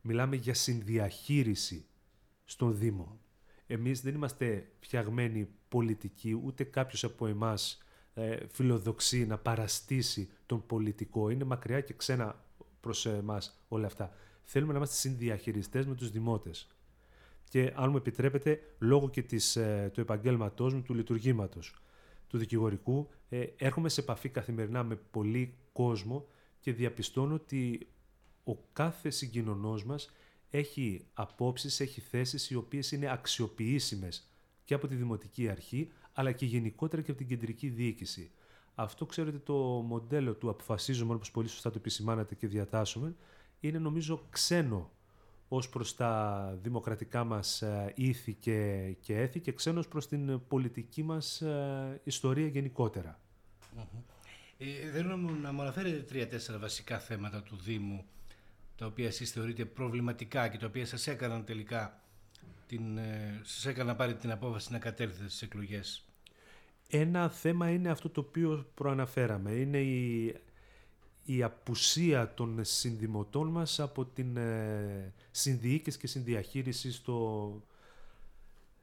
μιλάμε 0.00 0.36
για 0.36 0.54
συνδιαχείριση 0.54 1.86
στον 2.44 2.78
Δήμο. 2.78 3.18
Εμείς 3.66 4.00
δεν 4.00 4.14
είμαστε 4.14 4.72
φτιαγμένοι 4.80 5.48
πολιτικοί, 5.68 6.40
ούτε 6.44 6.64
κάποιος 6.64 7.04
από 7.04 7.26
εμάς 7.26 7.78
ε, 8.14 8.36
φιλοδοξεί 8.48 9.26
να 9.26 9.38
παραστήσει 9.38 10.30
τον 10.46 10.66
πολιτικό. 10.66 11.30
Είναι 11.30 11.44
μακριά 11.44 11.80
και 11.80 11.94
ξένα 11.94 12.44
προς 12.80 13.06
εμάς 13.06 13.64
όλα 13.68 13.86
αυτά. 13.86 14.12
Θέλουμε 14.42 14.72
να 14.72 14.78
είμαστε 14.78 14.96
συνδιαχειριστές 14.96 15.86
με 15.86 15.94
τους 15.94 16.10
δημότες. 16.10 16.73
Και 17.54 17.72
αν 17.74 17.90
μου 17.90 17.96
επιτρέπετε, 17.96 18.60
λόγω 18.78 19.10
και 19.10 19.22
της, 19.22 19.56
ε, 19.56 19.90
του 19.92 20.00
επαγγέλματός 20.00 20.74
μου, 20.74 20.82
του 20.82 20.94
λειτουργήματος 20.94 21.74
του 22.26 22.38
δικηγορικού, 22.38 23.08
ε, 23.28 23.44
έρχομαι 23.56 23.88
σε 23.88 24.00
επαφή 24.00 24.28
καθημερινά 24.28 24.84
με 24.84 24.96
πολύ 24.96 25.54
κόσμο 25.72 26.26
και 26.60 26.72
διαπιστώνω 26.72 27.34
ότι 27.34 27.88
ο 28.44 28.56
κάθε 28.72 29.10
συγκοινωνός 29.10 29.84
μας 29.84 30.10
έχει 30.50 31.06
απόψεις, 31.14 31.80
έχει 31.80 32.00
θέσεις 32.00 32.50
οι 32.50 32.54
οποίες 32.54 32.92
είναι 32.92 33.10
αξιοποιήσιμες 33.10 34.30
και 34.64 34.74
από 34.74 34.86
τη 34.86 34.94
Δημοτική 34.94 35.48
Αρχή, 35.48 35.92
αλλά 36.12 36.32
και 36.32 36.46
γενικότερα 36.46 37.02
και 37.02 37.10
από 37.10 37.20
την 37.20 37.28
κεντρική 37.28 37.68
διοίκηση. 37.68 38.30
Αυτό, 38.74 39.06
ξέρετε, 39.06 39.38
το 39.38 39.54
μοντέλο 39.86 40.34
του 40.34 40.50
αποφασίζουμε, 40.50 41.14
όπως 41.14 41.30
πολύ 41.30 41.48
σωστά 41.48 41.70
το 41.70 41.78
επισημάνατε 41.78 42.34
και 42.34 42.46
διατάσσουμε, 42.46 43.14
είναι 43.60 43.78
νομίζω 43.78 44.26
ξένο 44.30 44.92
ως 45.48 45.68
προς 45.68 45.96
τα 45.96 46.54
δημοκρατικά 46.62 47.24
μας 47.24 47.62
ε, 47.62 47.92
ήθη 47.96 48.34
και, 48.34 48.90
και 49.00 49.16
έθη 49.18 49.40
και 49.40 49.52
ξένος 49.52 49.88
προς 49.88 50.08
την 50.08 50.46
πολιτική 50.48 51.02
μας 51.02 51.40
ε, 51.40 52.00
ιστορία 52.04 52.46
γενικότερα. 52.46 53.20
Ε, 54.58 54.90
θέλω 54.92 55.16
να 55.16 55.52
μου 55.52 55.60
αναφέρετε 55.60 56.02
τρία-τέσσερα 56.02 56.58
βασικά 56.58 56.98
θέματα 56.98 57.42
του 57.42 57.56
Δήμου 57.56 58.04
τα 58.76 58.86
οποία 58.86 59.06
εσείς 59.06 59.30
θεωρείτε 59.30 59.64
προβληματικά 59.64 60.48
και 60.48 60.58
τα 60.58 60.66
οποία 60.66 60.86
σας 60.86 61.06
έκαναν 61.06 61.44
τελικά 61.44 62.00
την, 62.66 62.98
ε, 62.98 63.40
σας 63.42 63.66
έκαναν 63.66 63.86
να 63.86 63.94
πάρετε 63.94 64.18
την 64.18 64.30
απόφαση 64.30 64.72
να 64.72 64.78
κατέλθετε 64.78 65.28
στις 65.28 65.42
εκλογές; 65.42 66.04
Ένα 66.88 67.28
θέμα 67.28 67.70
είναι 67.70 67.90
αυτό 67.90 68.10
το 68.10 68.20
οποίο 68.20 68.66
προαναφέραμε. 68.74 69.50
Είναι 69.50 69.78
η, 69.78 70.34
η 71.24 71.42
απουσία 71.42 72.34
των 72.34 72.58
συνδημοτών 72.64 73.48
μας 73.48 73.80
από 73.80 74.04
την 74.04 74.36
ε, 74.36 75.12
συνδιοίκηση 75.30 75.98
και 75.98 76.06
συνδιαχείριση 76.06 76.92
στο, 76.92 77.62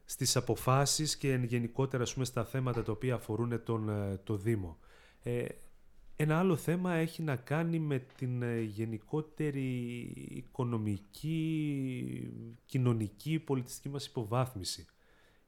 στις 0.05 0.35
αποφάσεις 0.35 1.17
και 1.17 1.39
γενικότερα 1.43 2.03
πούμε, 2.13 2.25
στα 2.25 2.45
θέματα 2.45 2.83
τα 2.83 2.91
οποία 2.91 3.15
αφορούν 3.15 3.63
τον, 3.63 3.89
ε, 3.89 4.19
το 4.23 4.35
Δήμο. 4.35 4.77
Ε, 5.23 5.45
ένα 6.21 6.39
άλλο 6.39 6.55
θέμα 6.55 6.93
έχει 6.93 7.21
να 7.21 7.35
κάνει 7.35 7.79
με 7.79 7.99
την 7.99 8.41
ε, 8.41 8.59
γενικότερη 8.61 9.97
οικονομική, 10.29 11.33
κοινωνική, 12.65 13.39
πολιτιστική 13.39 13.89
μας 13.89 14.05
υποβάθμιση. 14.05 14.85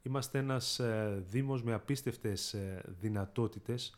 Είμαστε 0.02 0.38
ένας 0.40 0.80
ε, 0.80 1.24
δήμος 1.30 1.64
με 1.64 1.74
απίστευτες 1.74 2.54
ε, 2.54 2.84
δυνατότητες 2.88 3.98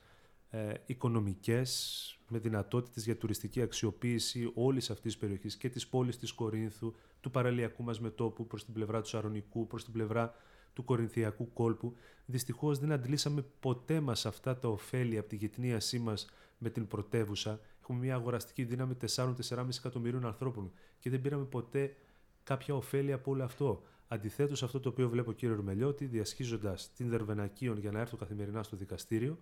οικονομικές, 0.86 2.15
με 2.28 2.40
δυνατότητες 2.40 3.04
για 3.04 3.18
τουριστική 3.18 3.62
αξιοποίηση 3.62 4.52
όλης 4.54 4.90
αυτής 4.90 5.12
της 5.12 5.18
περιοχής 5.18 5.58
και 5.58 5.70
της 5.70 5.88
πόλης 5.88 6.18
της 6.18 6.32
Κορίνθου, 6.32 6.94
του 7.22 7.32
παραλιακού 7.32 7.84
μας 7.84 8.00
μετόπου 8.00 8.48
προς 8.48 8.66
την 8.66 8.74
πλευρά 8.74 9.02
του 9.02 9.08
Σαρονικού, 9.08 9.68
προς 9.68 9.84
την 9.84 9.94
πλευρά 9.94 10.36
του 10.74 10.84
Κορινθιακού 10.84 11.54
κόλπου. 11.54 11.96
Δυστυχώς 12.26 12.80
δεν 12.80 12.92
αντλήσαμε 12.92 13.46
ποτέ 13.60 14.00
μας 14.00 14.26
αυτά 14.26 14.58
τα 14.58 14.68
ωφέλη 14.68 15.18
από 15.18 15.30
τη 15.30 15.36
γετνίασή 15.36 16.00
μας 16.00 16.30
με 16.58 16.70
την 16.70 16.88
πρωτεύουσα. 16.88 17.60
Έχουμε 17.82 18.00
μια 18.00 18.16
αγοραστική 18.16 18.64
δύναμη 18.64 18.96
4-4,5 19.16 19.68
εκατομμυρίων 19.78 20.26
ανθρώπων 20.26 20.72
και 21.00 21.10
δεν 21.10 21.22
πήραμε 21.22 21.46
ποτέ 21.46 21.96
κάποια 22.44 22.76
ωφέλη 22.76 23.14
από 23.14 23.32
όλο 23.32 23.44
αυτό. 23.44 23.84
Αντιθέτως, 24.08 24.64
αυτό 24.64 24.80
το 24.80 24.90
οποίο 24.90 25.10
βλέπω, 25.10 25.34
κύριε 25.34 25.56
Ρουμελιώτη, 25.56 26.06
διασχίζοντας 26.06 26.94
την 26.94 27.10
Δερβενακίων 27.10 27.78
για 27.78 27.92
να 27.92 28.00
έρθω 28.00 28.18
καθημερινά 28.18 28.64
στο 28.64 28.76
δικαστήριο, 28.78 29.38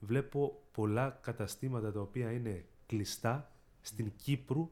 βλέπω 0.00 0.62
πολλά 0.72 1.18
καταστήματα 1.22 1.92
τα 1.92 2.00
οποία 2.00 2.32
είναι 2.32 2.64
κλειστά 2.86 3.52
στην 3.80 4.12
Κύπρου, 4.16 4.70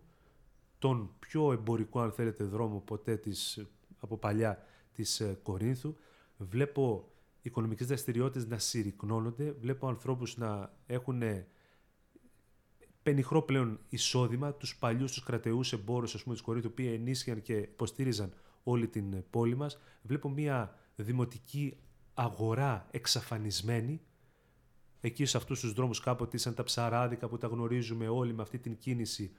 τον 0.79 1.11
πιο 1.19 1.53
εμπορικό, 1.53 2.01
αν 2.01 2.13
θέλετε, 2.13 2.45
δρόμο 2.45 2.81
ποτέ 2.81 3.17
της, 3.17 3.67
από 4.01 4.17
παλιά 4.17 4.67
της 4.93 5.21
ε, 5.21 5.39
Κορίνθου. 5.43 5.95
Βλέπω 6.37 7.13
οικονομικές 7.43 7.87
δραστηριότητες 7.87 8.47
να 8.47 8.59
συρρυκνώνονται, 8.59 9.53
βλέπω 9.61 9.89
ανθρώπους 9.89 10.37
να 10.37 10.73
έχουν 10.87 11.23
πενιχρό 13.03 13.43
πλέον 13.43 13.81
εισόδημα, 13.89 14.53
τους 14.53 14.77
παλιούς, 14.77 15.13
τους 15.13 15.23
κρατεούς 15.23 15.73
εμπόρους, 15.73 16.15
ας 16.15 16.23
πούμε, 16.23 16.35
της 16.35 16.45
Κορίνθου, 16.45 16.69
οι 16.69 16.71
οποίοι 16.71 16.91
ενίσχυαν 16.95 17.43
και 17.43 17.55
υποστήριζαν 17.55 18.33
όλη 18.63 18.89
την 18.89 19.25
πόλη 19.31 19.57
μας. 19.57 19.79
Βλέπω 20.03 20.29
μια 20.29 20.79
δημοτική 20.97 21.77
αγορά 22.15 22.87
εξαφανισμένη. 22.91 24.01
Εκεί 25.01 25.25
σε 25.25 25.37
αυτούς 25.37 25.61
τους 25.61 25.73
δρόμους 25.73 26.01
κάποτε 26.01 26.37
ήσαν 26.37 26.55
τα 26.55 26.63
ψαράδικα 26.63 27.29
που 27.29 27.39
τα 27.39 27.47
γνωρίζουμε 27.47 28.09
όλοι 28.09 28.33
με 28.33 28.43
αυτή 28.43 28.59
την 28.59 28.79
κίνηση. 28.79 29.31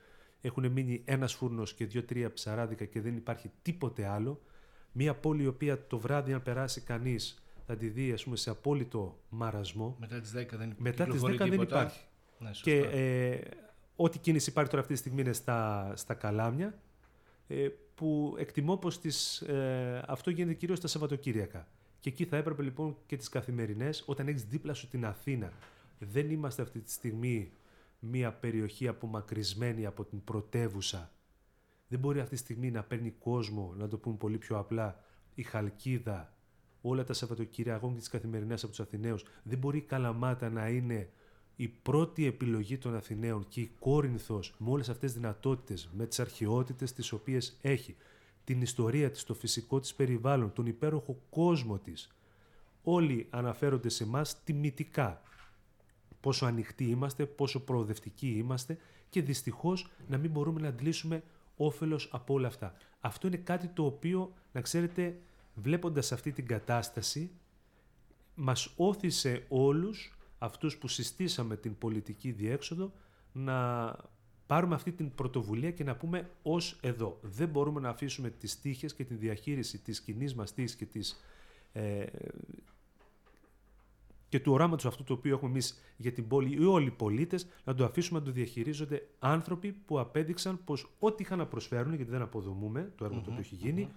Έχουν 0.42 0.72
μείνει 0.72 1.02
ένας 1.06 1.34
φούρνος 1.34 1.74
και 1.74 1.86
δύο-τρία 1.86 2.34
ψαράδικα 2.34 2.86
και 2.86 3.02
δεν 3.02 3.16
υπάρχει 3.16 3.52
τίποτε 3.62 4.06
άλλο. 4.06 4.42
Μια 4.92 5.16
πόλη 5.16 5.44
η 5.44 5.48
οποία 5.48 5.88
το 5.88 6.00
βράδυ 6.00 6.34
αν 6.34 6.44
περάσει 6.44 6.82
κανείς 6.82 7.44
θα 7.66 7.78
τη 7.78 7.88
δει 7.88 8.12
ας 8.12 8.24
πούμε, 8.24 8.36
σε 8.36 8.50
απόλυτο 8.50 9.20
μαρασμό. 9.30 9.96
Μετά 10.00 10.20
τις 10.20 10.34
10 10.36 10.46
δεν, 10.52 10.74
Μετά 10.78 11.06
τις 11.06 11.22
10 11.24 11.36
δεν 11.38 11.62
υπάρχει. 11.62 12.00
Ναι, 12.40 12.50
και 12.62 12.78
ε, 12.78 13.40
ό,τι 13.96 14.18
κίνηση 14.20 14.50
υπάρχει 14.50 14.70
τώρα 14.70 14.82
αυτή 14.82 14.94
τη 14.94 15.00
στιγμή 15.00 15.22
είναι 15.22 15.34
στα, 15.34 15.92
στα 15.96 16.14
καλάμια, 16.14 16.80
ε, 17.48 17.68
που 17.96 18.36
εκτιμώ 18.38 18.78
πως 18.78 19.00
τις, 19.00 19.42
ε, 19.42 20.04
αυτό 20.08 20.30
γίνεται 20.30 20.54
κυρίως 20.54 20.80
τα 20.80 20.88
Σαββατοκύριακα. 20.88 21.68
Και 22.00 22.10
εκεί 22.10 22.26
θα 22.26 22.38
έπρεπε 22.38 22.64
λοιπόν 22.64 22.98
και 23.06 23.18
τις 23.18 23.30
καθημερινές, 23.30 24.04
όταν 24.06 24.28
έχεις 24.28 24.44
δίπλα 24.44 24.74
σου 24.74 24.88
την 24.88 25.06
Αθήνα. 25.06 25.54
Δεν 26.00 26.32
είμαστε 26.32 26.62
αυτή 26.62 26.80
τη 26.80 26.92
στιγμή 26.92 27.52
μια 28.00 28.34
περιοχή 28.34 28.88
απομακρυσμένη 28.88 29.86
από 29.86 30.04
την 30.04 30.24
πρωτεύουσα. 30.24 31.12
Δεν 31.88 32.00
μπορεί 32.00 32.20
αυτή 32.20 32.36
τη 32.36 32.42
στιγμή 32.42 32.72
να 32.72 32.84
παίρνει 32.84 33.12
κόσμο, 33.12 33.74
να 33.78 33.88
το 33.88 33.98
πούμε 33.98 34.16
πολύ 34.16 34.38
πιο 34.38 34.58
απλά, 34.58 35.04
η 35.36 35.44
Χαλκίδα, 35.44 36.34
όλα 36.82 37.04
τα 37.04 37.14
Σαββατοκύριακα, 37.14 37.78
ακόμη 37.78 37.94
και 37.94 38.00
τις 38.00 38.10
καθημερινές 38.10 38.64
από 38.64 38.72
τους 38.72 38.80
Αθηναίους. 38.80 39.26
Δεν 39.44 39.58
μπορεί 39.58 39.78
η 39.78 39.82
Καλαμάτα 39.82 40.50
να 40.50 40.70
είναι 40.70 41.10
η 41.56 41.68
πρώτη 41.68 42.26
επιλογή 42.26 42.78
των 42.78 42.96
Αθηναίων 42.96 43.48
και 43.48 43.62
η 43.62 43.72
Κόρινθος 43.80 44.56
με 44.58 44.70
όλες 44.70 44.90
αυτές 44.90 45.12
τις 45.12 45.22
δυνατότητες, 45.22 45.90
με 45.94 46.06
τις 46.06 46.20
αρχαιότητες 46.20 46.94
τις 46.94 47.12
οποίες 47.12 47.58
έχει, 47.62 47.96
την 48.50 48.62
ιστορία 48.62 49.12
της, 49.12 49.24
το 49.24 49.34
φυσικό 49.34 49.80
της 49.80 49.94
περιβάλλον, 49.94 50.54
τον 50.54 50.66
υπέροχο 50.66 51.22
κόσμο 51.30 51.78
της, 51.78 52.10
όλοι 52.84 53.28
αναφέρονται 53.30 53.90
σε 53.90 54.04
εμά 54.04 54.22
τιμητικά. 54.44 55.22
Πόσο 56.20 56.46
ανοιχτοί 56.46 56.84
είμαστε, 56.84 57.26
πόσο 57.26 57.64
προοδευτικοί 57.64 58.28
είμαστε 58.28 58.78
και 59.10 59.22
δυστυχώς 59.22 59.90
να 60.08 60.18
μην 60.18 60.32
μπορούμε 60.32 60.62
να 60.62 60.68
αντλήσουμε 60.68 61.24
όφελος 61.58 62.10
από 62.12 62.34
όλα 62.34 62.48
αυτά. 62.48 62.74
Αυτό 63.00 63.28
είναι 63.28 63.38
κάτι 63.38 63.68
το 63.68 63.86
οποίο, 63.86 64.34
να 64.52 64.62
ξέρετε, 64.62 65.20
βλέποντας 65.56 66.12
αυτή 66.12 66.32
την 66.32 66.48
κατάσταση, 66.48 67.32
μας 68.36 68.74
όθησε 68.76 69.46
όλους 69.50 70.18
αυτούς 70.38 70.78
που 70.78 70.88
συστήσαμε 70.88 71.58
την 71.58 71.78
πολιτική 71.78 72.32
διέξοδο 72.32 72.92
να 73.32 73.96
πάρουμε 74.50 74.76
αυτή 74.76 74.92
την 74.92 75.16
πρωτοβουλία 75.16 75.72
και 75.72 75.84
να 75.84 75.96
πούμε 75.96 76.30
ως 76.42 76.78
εδώ. 76.82 77.20
Δεν 77.22 77.50
μπορούμε 77.50 77.80
να 77.80 77.90
αφήσουμε 77.90 78.30
τις 78.30 78.62
τύχες 78.62 78.94
και 78.94 79.04
τη 79.04 79.14
διαχείριση 79.14 79.78
της 79.78 80.02
κοινής 80.02 80.36
μας 80.36 80.54
τύχης 80.54 80.76
και, 80.76 80.86
της, 80.86 81.24
ε, 81.74 82.06
και 84.30 84.40
του 84.40 84.52
οράματος 84.52 84.86
αυτού 84.86 85.04
το 85.04 85.14
οποίο 85.14 85.36
έχουμε 85.36 85.52
εμείς 85.52 85.82
για 85.98 86.12
την 86.12 86.28
πόλη 86.28 86.62
ή 86.62 86.66
όλοι 86.66 86.88
οι 86.88 86.92
πολίτες 86.92 87.48
να 87.64 87.76
το 87.76 87.86
αφήσουμε 87.86 88.20
να 88.20 88.26
το 88.26 88.32
διαχειρίζονται 88.32 89.08
άνθρωποι 89.20 89.72
που 89.72 90.00
απέδειξαν 90.00 90.64
πως 90.64 90.90
ό,τι 91.00 91.24
είχαν 91.24 91.38
να 91.38 91.46
προσφέρουν, 91.46 91.94
γιατί 91.94 92.12
δεν 92.12 92.22
αποδομούμε 92.22 92.92
το 92.96 93.06
έργο 93.06 93.22
το 93.22 93.26
οποίο 93.30 93.40
έχει 93.40 93.56
γίνει, 93.56 93.90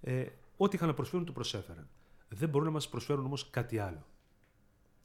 ε, 0.00 0.26
ό,τι 0.56 0.76
είχαν 0.76 0.88
να 0.88 0.94
προσφέρουν 0.94 1.26
το 1.26 1.32
προσέφεραν. 1.32 1.88
Δεν 2.28 2.48
μπορούν 2.48 2.66
να 2.66 2.72
μας 2.72 2.88
προσφέρουν 2.88 3.24
όμως 3.24 3.50
κάτι 3.50 3.78
άλλο. 3.78 4.06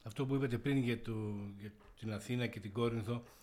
Αυτό 0.04 0.26
που 0.26 0.34
είπατε 0.34 0.58
πριν 0.58 0.76
για, 0.76 1.02
το, 1.02 1.12
για 1.60 1.72
την 1.98 2.12
Αθήνα 2.12 2.46
και 2.46 2.60
την 2.60 2.72
Κόρινθο, 2.72 3.12
ε, 3.12 3.41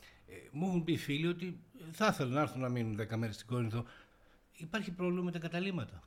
μου 0.51 0.67
έχουν 0.67 0.83
πει 0.83 0.97
φίλοι 0.97 1.27
ότι 1.27 1.59
θα 1.91 2.07
ήθελαν 2.07 2.33
να 2.33 2.41
έρθουν 2.41 2.61
να 2.61 2.69
μείνουν 2.69 2.99
10 2.99 3.15
μέρες 3.15 3.35
στην 3.35 3.47
Κόρινθο. 3.47 3.85
Υπάρχει 4.57 4.91
πρόβλημα 4.91 5.23
με 5.23 5.31
τα 5.31 5.39
καταλήμματα. 5.39 6.03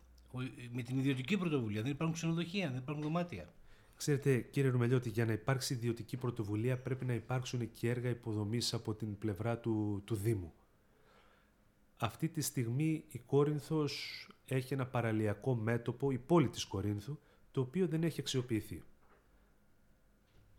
Με 0.70 0.82
την 0.82 0.98
ιδιωτική 0.98 1.38
πρωτοβουλία. 1.38 1.82
Δεν 1.82 1.90
υπάρχουν 1.90 2.16
ξενοδοχεία, 2.16 2.68
δεν 2.68 2.78
υπάρχουν 2.78 3.04
δωμάτια. 3.04 3.52
Ξέρετε, 3.96 4.40
κύριε 4.40 4.70
Ρουμελιώτη, 4.70 5.08
για 5.08 5.24
να 5.24 5.32
υπάρξει 5.32 5.74
ιδιωτική 5.74 6.16
πρωτοβουλία 6.16 6.78
πρέπει 6.78 7.04
να 7.04 7.12
υπάρξουν 7.12 7.72
και 7.72 7.90
έργα 7.90 8.08
υποδομής 8.08 8.74
από 8.74 8.94
την 8.94 9.18
πλευρά 9.18 9.58
του, 9.58 10.02
του 10.04 10.14
Δήμου. 10.14 10.52
Αυτή 11.96 12.28
τη 12.28 12.40
στιγμή 12.40 13.04
η 13.08 13.18
Κόρινθος 13.18 14.26
έχει 14.46 14.74
ένα 14.74 14.86
παραλιακό 14.86 15.54
μέτωπο, 15.54 16.10
η 16.10 16.18
πόλη 16.18 16.48
της 16.48 16.64
Κορίνθου, 16.64 17.18
το 17.50 17.60
οποίο 17.60 17.86
δεν 17.86 18.02
έχει 18.02 18.20
αξιοποιηθεί 18.20 18.82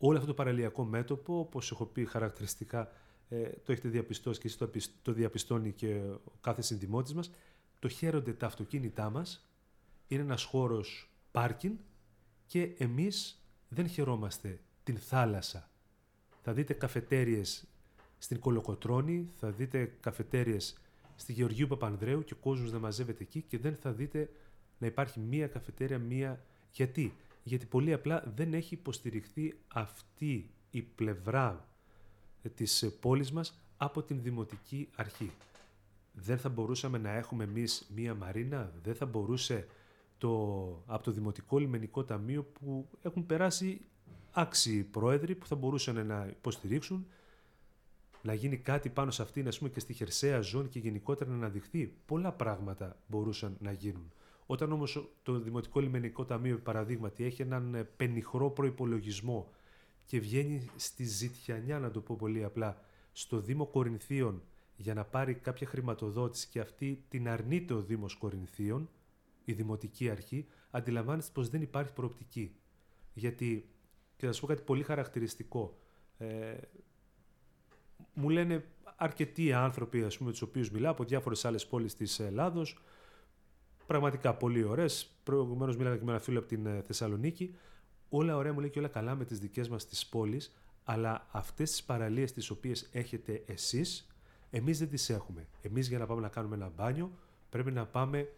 όλο 0.06 0.16
αυτό 0.16 0.28
το 0.28 0.34
παραλιακό 0.34 0.84
μέτωπο, 0.84 1.38
όπως 1.38 1.70
έχω 1.70 1.84
πει 1.84 2.04
χαρακτηριστικά, 2.04 2.92
ε, 3.34 3.50
το 3.64 3.72
έχετε 3.72 3.88
διαπιστώσει 3.88 4.40
και 4.40 4.46
εσείς 4.46 4.90
το, 5.02 5.12
διαπιστώνει 5.12 5.72
και 5.72 5.94
ο 6.24 6.32
κάθε 6.40 6.62
συνδημότης 6.62 7.14
μας, 7.14 7.30
το 7.78 7.88
χαίρονται 7.88 8.32
τα 8.32 8.46
αυτοκίνητά 8.46 9.10
μας, 9.10 9.48
είναι 10.08 10.22
ένας 10.22 10.44
χώρος 10.44 11.10
πάρκιν 11.30 11.78
και 12.46 12.74
εμείς 12.78 13.42
δεν 13.68 13.88
χαιρόμαστε 13.88 14.60
την 14.82 14.98
θάλασσα. 14.98 15.70
Θα 16.42 16.52
δείτε 16.52 16.72
καφετέριες 16.72 17.64
στην 18.18 18.38
Κολοκοτρώνη, 18.38 19.30
θα 19.36 19.50
δείτε 19.50 19.96
καφετέριες 20.00 20.78
στη 21.16 21.32
Γεωργίου 21.32 21.66
Παπανδρέου 21.66 22.24
και 22.24 22.32
ο 22.32 22.36
κόσμος 22.36 22.72
να 22.72 22.78
μαζεύεται 22.78 23.22
εκεί 23.22 23.42
και 23.42 23.58
δεν 23.58 23.76
θα 23.76 23.92
δείτε 23.92 24.30
να 24.78 24.86
υπάρχει 24.86 25.20
μία 25.20 25.46
καφετέρια, 25.46 25.98
μία... 25.98 26.44
Γιατί; 26.70 27.16
Γιατί 27.42 27.66
πολύ 27.66 27.92
απλά 27.92 28.32
δεν 28.34 28.54
έχει 28.54 28.74
υποστηριχθεί 28.74 29.58
αυτή 29.68 30.50
η 30.70 30.82
πλευρά 30.82 31.68
της 32.48 32.96
πόλης 33.00 33.32
μας 33.32 33.60
από 33.76 34.02
την 34.02 34.22
Δημοτική 34.22 34.88
Αρχή. 34.94 35.32
Δεν 36.12 36.38
θα 36.38 36.48
μπορούσαμε 36.48 36.98
να 36.98 37.10
έχουμε 37.10 37.44
εμείς 37.44 37.86
μία 37.94 38.14
μαρίνα, 38.14 38.72
δεν 38.82 38.94
θα 38.94 39.06
μπορούσε 39.06 39.66
το, 40.18 40.30
από 40.86 41.04
το 41.04 41.10
Δημοτικό 41.10 41.58
Λιμενικό 41.58 42.04
Ταμείο 42.04 42.44
που 42.44 42.88
έχουν 43.02 43.26
περάσει 43.26 43.80
άξιοι 44.32 44.82
πρόεδροι 44.82 45.34
που 45.34 45.46
θα 45.46 45.56
μπορούσαν 45.56 46.06
να 46.06 46.26
υποστηρίξουν 46.30 47.06
να 48.22 48.34
γίνει 48.34 48.56
κάτι 48.56 48.88
πάνω 48.88 49.10
σε 49.10 49.22
αυτήν, 49.22 49.48
ας 49.48 49.58
πούμε, 49.58 49.70
και 49.70 49.80
στη 49.80 49.92
χερσαία 49.92 50.40
ζώνη 50.40 50.68
και 50.68 50.78
γενικότερα 50.78 51.30
να 51.30 51.36
αναδειχθεί. 51.36 51.94
Πολλά 52.06 52.32
πράγματα 52.32 52.96
μπορούσαν 53.06 53.56
να 53.60 53.72
γίνουν. 53.72 54.12
Όταν 54.46 54.72
όμως 54.72 55.08
το 55.22 55.38
Δημοτικό 55.38 55.80
Λιμενικό 55.80 56.24
Ταμείο, 56.24 56.58
παραδείγματι, 56.58 57.24
έχει 57.24 57.42
έναν 57.42 57.74
ε, 57.74 57.84
πενιχρό 57.96 58.50
προϋπολογισμό 58.50 59.50
και 60.04 60.20
βγαίνει 60.20 60.70
στη 60.76 61.04
ζητιανιά, 61.04 61.78
να 61.78 61.90
το 61.90 62.00
πω 62.00 62.16
πολύ 62.16 62.44
απλά, 62.44 62.80
στο 63.12 63.40
Δήμο 63.40 63.66
Κορινθίων 63.66 64.42
για 64.76 64.94
να 64.94 65.04
πάρει 65.04 65.34
κάποια 65.34 65.66
χρηματοδότηση 65.66 66.48
και 66.48 66.60
αυτή 66.60 67.04
την 67.08 67.28
αρνείται 67.28 67.74
ο 67.74 67.82
Δήμος 67.82 68.14
Κορινθίων, 68.14 68.88
η 69.44 69.52
Δημοτική 69.52 70.10
Αρχή, 70.10 70.46
αντιλαμβάνεστε 70.70 71.30
πως 71.34 71.48
δεν 71.48 71.62
υπάρχει 71.62 71.92
προοπτική. 71.92 72.56
Γιατί, 73.12 73.68
και 74.16 74.26
θα 74.26 74.32
σας 74.32 74.40
πω 74.40 74.46
κάτι 74.46 74.62
πολύ 74.62 74.82
χαρακτηριστικό, 74.82 75.78
ε, 76.18 76.56
μου 78.14 78.28
λένε 78.28 78.64
αρκετοί 78.96 79.52
άνθρωποι 79.52 80.02
ας 80.02 80.18
πούμε, 80.18 80.30
τους 80.30 80.42
οποίους 80.42 80.70
μιλάω 80.70 80.92
από 80.92 81.04
διάφορες 81.04 81.44
άλλες 81.44 81.66
πόλεις 81.66 81.94
της 81.94 82.20
Ελλάδος, 82.20 82.78
πραγματικά 83.86 84.34
πολύ 84.34 84.62
ωραίες, 84.62 85.16
προηγουμένως 85.22 85.76
μίλαγα 85.76 85.96
και 85.96 86.04
με 86.04 86.10
ένα 86.10 86.20
φίλο 86.20 86.38
από 86.38 86.48
την 86.48 86.66
ε, 86.66 86.82
Θεσσαλονίκη, 86.82 87.56
όλα 88.16 88.36
ωραία 88.36 88.52
μου 88.52 88.60
λέει 88.60 88.70
και 88.70 88.78
όλα 88.78 88.88
καλά 88.88 89.14
με 89.14 89.24
τις 89.24 89.38
δικές 89.38 89.68
μας 89.68 89.86
τις 89.86 90.06
πόλεις, 90.06 90.56
αλλά 90.84 91.26
αυτές 91.30 91.70
τις 91.70 91.82
παραλίες 91.82 92.32
τις 92.32 92.50
οποίες 92.50 92.88
έχετε 92.92 93.42
εσείς, 93.46 94.06
εμείς 94.50 94.78
δεν 94.78 94.88
τις 94.88 95.10
έχουμε. 95.10 95.46
Εμείς 95.62 95.88
για 95.88 95.98
να 95.98 96.06
πάμε 96.06 96.20
να 96.20 96.28
κάνουμε 96.28 96.54
ένα 96.54 96.72
μπάνιο 96.76 97.12
πρέπει 97.54 97.72
να 97.72 97.86
πάμε 97.86 98.28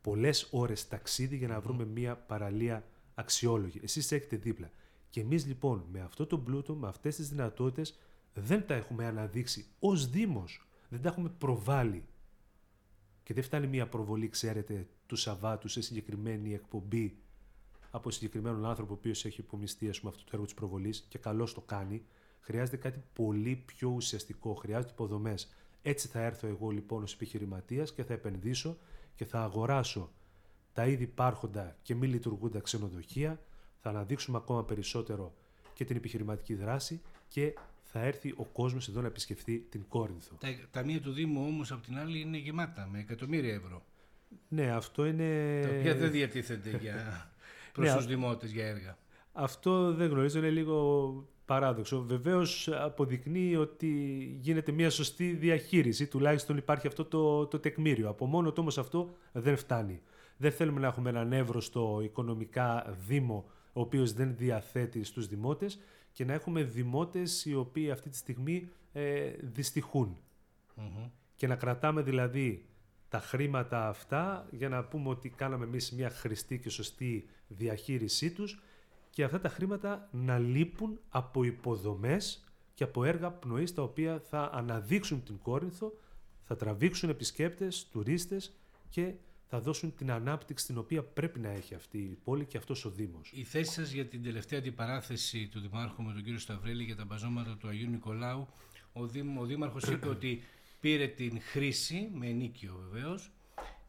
πολλές 0.00 0.48
ώρες 0.50 0.88
ταξίδι 0.88 1.36
για 1.36 1.48
να 1.48 1.60
βρούμε 1.60 1.84
μια 1.84 2.16
παραλία 2.16 2.84
αξιόλογη. 3.14 3.80
Εσείς 3.82 4.12
έχετε 4.12 4.36
δίπλα. 4.36 4.70
Και 5.10 5.20
εμείς 5.20 5.46
λοιπόν 5.46 5.84
με 5.92 6.00
αυτό 6.00 6.26
το 6.26 6.38
πλούτο, 6.38 6.74
με 6.74 6.88
αυτές 6.88 7.16
τις 7.16 7.28
δυνατότητες 7.28 7.98
δεν 8.34 8.66
τα 8.66 8.74
έχουμε 8.74 9.06
αναδείξει 9.06 9.66
ως 9.78 10.10
Δήμος. 10.10 10.66
Δεν 10.88 11.02
τα 11.02 11.08
έχουμε 11.08 11.28
προβάλει. 11.28 12.04
Και 13.22 13.34
δεν 13.34 13.42
φτάνει 13.42 13.66
μια 13.66 13.88
προβολή, 13.88 14.28
ξέρετε, 14.28 14.88
του 15.06 15.16
Σαββάτου 15.16 15.68
σε 15.68 15.80
συγκεκριμένη 15.80 16.54
εκπομπή 16.54 17.18
από 17.90 18.10
συγκεκριμένον 18.10 18.66
άνθρωπο 18.66 18.92
ο 18.92 18.96
οποίος 18.98 19.24
έχει 19.24 19.40
υπομειστεί 19.40 19.88
αυτό 19.88 20.10
το 20.10 20.30
έργο 20.30 20.44
της 20.44 20.54
προβολής 20.54 21.06
και 21.08 21.18
καλώς 21.18 21.54
το 21.54 21.60
κάνει. 21.60 22.04
Χρειάζεται 22.40 22.76
κάτι 22.76 23.02
πολύ 23.12 23.62
πιο 23.66 23.88
ουσιαστικό. 23.88 24.54
Χρειάζεται 24.54 24.92
υποδομές. 24.92 25.52
Έτσι 25.82 26.08
θα 26.08 26.20
έρθω 26.20 26.46
εγώ 26.46 26.70
λοιπόν 26.70 27.02
ως 27.02 27.12
επιχειρηματίας 27.14 27.92
και 27.92 28.04
θα 28.04 28.12
επενδύσω 28.12 28.78
και 29.14 29.24
θα 29.24 29.42
αγοράσω 29.42 30.12
τα 30.72 30.86
ήδη 30.86 31.02
υπάρχοντα 31.02 31.76
και 31.82 31.94
μη 31.94 32.06
λειτουργούντα 32.06 32.60
ξενοδοχεία. 32.60 33.42
Θα 33.80 33.88
αναδείξουμε 33.88 34.36
ακόμα 34.36 34.64
περισσότερο 34.64 35.34
και 35.74 35.84
την 35.84 35.96
επιχειρηματική 35.96 36.54
δράση 36.54 37.00
και 37.28 37.54
θα 37.82 38.00
έρθει 38.00 38.34
ο 38.36 38.44
κόσμος 38.44 38.88
εδώ 38.88 39.00
να 39.00 39.06
επισκεφθεί 39.06 39.58
την 39.58 39.84
Κόρινθο. 39.88 40.36
Τα 40.40 40.48
ταμεία 40.70 41.00
του 41.00 41.12
Δήμου 41.12 41.44
όμως 41.46 41.72
από 41.72 41.82
την 41.82 41.98
άλλη 41.98 42.20
είναι 42.20 42.36
γεμάτα 42.36 42.86
με 42.86 42.98
εκατομμύρια 42.98 43.54
ευρώ. 43.54 43.84
Ναι, 44.48 44.70
αυτό 44.70 45.06
είναι... 45.06 45.60
Τα 45.62 45.68
οποία 45.78 45.94
δεν 45.96 46.10
διατίθενται 46.10 46.76
για... 46.76 47.30
προς 47.72 47.88
ναι, 47.88 47.96
τους 47.96 48.06
δημότες 48.06 48.52
για 48.52 48.66
έργα. 48.66 48.98
Αυτό 49.32 49.92
δεν 49.92 50.10
γνωρίζω, 50.10 50.38
είναι 50.38 50.50
λίγο 50.50 51.28
παράδοξο. 51.44 52.02
Βεβαίως 52.02 52.68
αποδεικνύει 52.72 53.56
ότι 53.56 53.88
γίνεται 54.40 54.72
μια 54.72 54.90
σωστή 54.90 55.32
διαχείριση, 55.32 56.06
τουλάχιστον 56.06 56.56
υπάρχει 56.56 56.86
αυτό 56.86 57.04
το, 57.04 57.46
το 57.46 57.58
τεκμήριο. 57.58 58.08
Από 58.08 58.26
μόνος 58.26 58.52
το 58.52 58.60
όμως 58.60 58.78
αυτό 58.78 59.14
δεν 59.32 59.56
φτάνει. 59.56 60.02
Δεν 60.36 60.52
θέλουμε 60.52 60.80
να 60.80 60.86
έχουμε 60.86 61.10
έναν 61.10 61.32
εύρωστο 61.32 62.00
οικονομικά 62.02 62.96
δήμο 63.06 63.44
ο 63.72 63.80
οποίος 63.80 64.12
δεν 64.12 64.36
διαθέτει 64.36 65.04
στους 65.04 65.26
δημότες 65.26 65.78
και 66.12 66.24
να 66.24 66.32
έχουμε 66.32 66.62
δημότες 66.62 67.44
οι 67.44 67.54
οποίοι 67.54 67.90
αυτή 67.90 68.08
τη 68.08 68.16
στιγμή 68.16 68.68
ε, 68.92 69.30
δυστυχουν 69.40 70.16
Και 71.36 71.46
να 71.46 71.56
κρατάμε 71.56 72.02
δηλαδή 72.02 72.64
τα 73.08 73.20
χρήματα 73.20 73.88
αυτά 73.88 74.48
για 74.50 74.68
να 74.68 74.84
πούμε 74.84 75.08
ότι 75.08 75.28
κάναμε 75.28 75.64
εμείς 75.64 75.92
μια 75.92 76.10
χρηστή 76.10 76.58
και 76.58 76.70
σωστή 76.70 77.28
διαχείρισή 77.48 78.30
τους 78.30 78.62
και 79.10 79.24
αυτά 79.24 79.40
τα 79.40 79.48
χρήματα 79.48 80.08
να 80.10 80.38
λείπουν 80.38 81.00
από 81.08 81.44
υποδομές 81.44 82.44
και 82.74 82.84
από 82.84 83.04
έργα 83.04 83.30
πνοής 83.30 83.74
τα 83.74 83.82
οποία 83.82 84.20
θα 84.28 84.50
αναδείξουν 84.52 85.22
την 85.22 85.38
Κόρινθο, 85.38 85.92
θα 86.42 86.56
τραβήξουν 86.56 87.08
επισκέπτες, 87.08 87.88
τουρίστες 87.92 88.52
και 88.88 89.14
θα 89.50 89.60
δώσουν 89.60 89.94
την 89.94 90.10
ανάπτυξη 90.10 90.66
την 90.66 90.78
οποία 90.78 91.02
πρέπει 91.02 91.40
να 91.40 91.48
έχει 91.48 91.74
αυτή 91.74 91.98
η 91.98 92.18
πόλη 92.24 92.44
και 92.44 92.56
αυτός 92.56 92.84
ο 92.84 92.90
Δήμος. 92.90 93.32
Η 93.34 93.42
θέση 93.42 93.72
σας 93.72 93.90
για 93.90 94.06
την 94.06 94.22
τελευταία 94.22 94.58
αντιπαράθεση 94.58 95.48
του 95.48 95.60
Δημάρχου 95.60 96.02
με 96.02 96.12
τον 96.12 96.22
κύριο 96.22 96.38
Σταυρέλη 96.38 96.84
για 96.84 96.96
τα 96.96 97.04
μπαζώματα 97.04 97.56
του 97.56 97.68
Αγίου 97.68 97.90
Νικολάου, 97.90 98.48
ο, 98.92 99.06
Δήμ, 99.06 99.38
ο 99.38 99.44
Δήμαρχος 99.44 99.82
είπε 99.82 100.08
ότι 100.08 100.42
πήρε 100.80 101.06
την 101.06 101.40
χρήση, 101.40 102.10
με 102.14 102.26
ενίκιο 102.26 102.84
βεβαίως. 102.90 103.30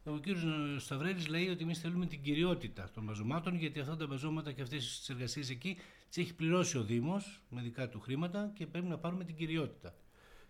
Ο 0.04 0.18
κύριος 0.18 0.84
Σταυρέλης 0.84 1.28
λέει 1.28 1.48
ότι 1.48 1.62
εμείς 1.62 1.78
θέλουμε 1.78 2.06
την 2.06 2.22
κυριότητα 2.22 2.90
των 2.94 3.04
μπαζωμάτων, 3.04 3.56
γιατί 3.56 3.80
αυτά 3.80 3.96
τα 3.96 4.06
μπαζώματα 4.06 4.52
και 4.52 4.62
αυτές 4.62 4.98
τις 4.98 5.08
εργασίες 5.08 5.50
εκεί 5.50 5.76
τις 6.08 6.18
έχει 6.18 6.34
πληρώσει 6.34 6.78
ο 6.78 6.82
Δήμος 6.82 7.42
με 7.48 7.60
δικά 7.62 7.88
του 7.88 8.00
χρήματα 8.00 8.52
και 8.54 8.66
πρέπει 8.66 8.86
να 8.86 8.98
πάρουμε 8.98 9.24
την 9.24 9.34
κυριότητα. 9.34 9.94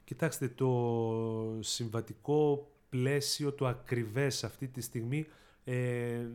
Κοιτάξτε, 0.05 0.49
το 0.49 1.59
συμβατικό 1.61 2.71
πλαίσιο 2.89 3.53
το 3.53 3.67
ακριβές 3.67 4.45
αυτή 4.45 4.69
τη 4.69 4.81
στιγμή 4.81 5.27
ε, 5.65 6.27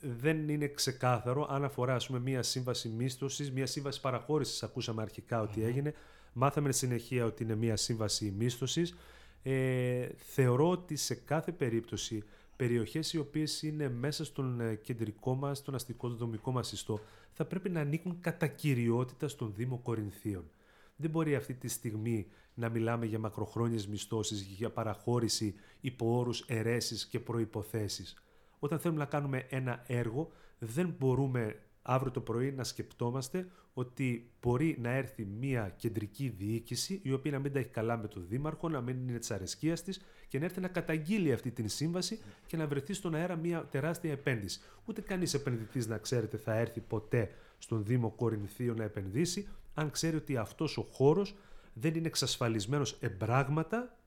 δεν 0.00 0.48
είναι 0.48 0.68
ξεκάθαρο 0.68 1.46
αν 1.50 1.64
αφορά 1.64 1.94
ας 1.94 2.06
πούμε, 2.06 2.18
μία 2.18 2.42
σύμβαση 2.42 2.88
μίσθωσης, 2.88 3.52
μία 3.52 3.66
σύμβαση 3.66 4.00
παραχώρησης 4.00 4.62
ακούσαμε 4.62 5.02
αρχικά 5.02 5.40
ότι 5.40 5.62
έγινε, 5.62 5.94
μάθαμε 6.32 6.72
συνεχεία 6.72 7.24
ότι 7.24 7.42
είναι 7.42 7.54
μία 7.54 7.76
σύμβαση 7.76 8.34
μίσθωσης. 8.38 8.94
Ε, 9.42 10.08
θεωρώ 10.16 10.70
ότι 10.70 10.96
σε 10.96 11.14
κάθε 11.14 11.52
περίπτωση 11.52 12.22
περιοχές 12.56 13.12
οι 13.12 13.18
οποίες 13.18 13.62
είναι 13.62 13.88
μέσα 13.88 14.24
στον 14.24 14.60
ε, 14.60 14.74
κεντρικό 14.74 15.34
μας, 15.34 15.58
στον 15.58 15.74
αστικό 15.74 16.08
δομικό 16.08 16.52
μας 16.52 16.72
ιστό, 16.72 17.00
θα 17.32 17.44
πρέπει 17.44 17.70
να 17.70 17.80
ανήκουν 17.80 18.20
κατά 18.20 18.46
κυριότητα 18.46 19.28
στον 19.28 19.52
Δήμο 19.56 19.78
Κορινθίων. 19.78 20.50
Δεν 20.96 21.10
μπορεί 21.10 21.34
αυτή 21.34 21.54
τη 21.54 21.68
στιγμή 21.68 22.26
να 22.54 22.68
μιλάμε 22.68 23.06
για 23.06 23.18
μακροχρόνιες 23.18 23.86
μισθώσεις, 23.86 24.40
για 24.40 24.70
παραχώρηση 24.70 25.54
υπό 25.80 26.18
όρους 26.18 26.44
αιρέσεις 26.46 27.06
και 27.06 27.20
προϋποθέσεις. 27.20 28.22
Όταν 28.58 28.78
θέλουμε 28.78 29.00
να 29.00 29.06
κάνουμε 29.06 29.46
ένα 29.48 29.82
έργο, 29.86 30.30
δεν 30.58 30.94
μπορούμε 30.98 31.62
αύριο 31.82 32.10
το 32.10 32.20
πρωί 32.20 32.52
να 32.52 32.64
σκεπτόμαστε 32.64 33.46
ότι 33.74 34.30
μπορεί 34.42 34.76
να 34.80 34.90
έρθει 34.90 35.24
μια 35.24 35.74
κεντρική 35.76 36.28
διοίκηση 36.28 37.00
η 37.02 37.12
οποία 37.12 37.30
να 37.30 37.38
μην 37.38 37.52
τα 37.52 37.58
έχει 37.58 37.68
καλά 37.68 37.96
με 37.96 38.08
τον 38.08 38.24
Δήμαρχο, 38.28 38.68
να 38.68 38.80
μην 38.80 39.08
είναι 39.08 39.18
της 39.18 39.30
αρεσκίας 39.30 39.82
της 39.82 40.00
και 40.28 40.38
να 40.38 40.44
έρθει 40.44 40.60
να 40.60 40.68
καταγγείλει 40.68 41.32
αυτή 41.32 41.50
την 41.50 41.68
σύμβαση 41.68 42.20
και 42.46 42.56
να 42.56 42.66
βρεθεί 42.66 42.92
στον 42.92 43.14
αέρα 43.14 43.36
μια 43.36 43.66
τεράστια 43.70 44.12
επένδυση. 44.12 44.60
Ούτε 44.84 45.00
κανείς 45.00 45.34
επενδυτής 45.34 45.86
να 45.86 45.98
ξέρετε 45.98 46.36
θα 46.36 46.54
έρθει 46.54 46.80
ποτέ 46.80 47.30
στον 47.58 47.84
Δήμο 47.84 48.10
Κορινθίου 48.10 48.74
να 48.74 48.84
επενδύσει, 48.84 49.48
αν 49.74 49.90
ξέρει 49.90 50.16
ότι 50.16 50.36
αυτός 50.36 50.78
ο 50.78 50.86
χώρος 50.90 51.34
δεν 51.72 51.94
είναι 51.94 52.06
εξασφαλισμένος 52.06 52.96
εμπράγματα 53.00 53.98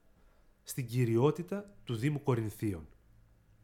στην 0.63 0.85
κυριότητα 0.85 1.69
του 1.83 1.95
Δήμου 1.95 2.23
Κορινθίων. 2.23 2.87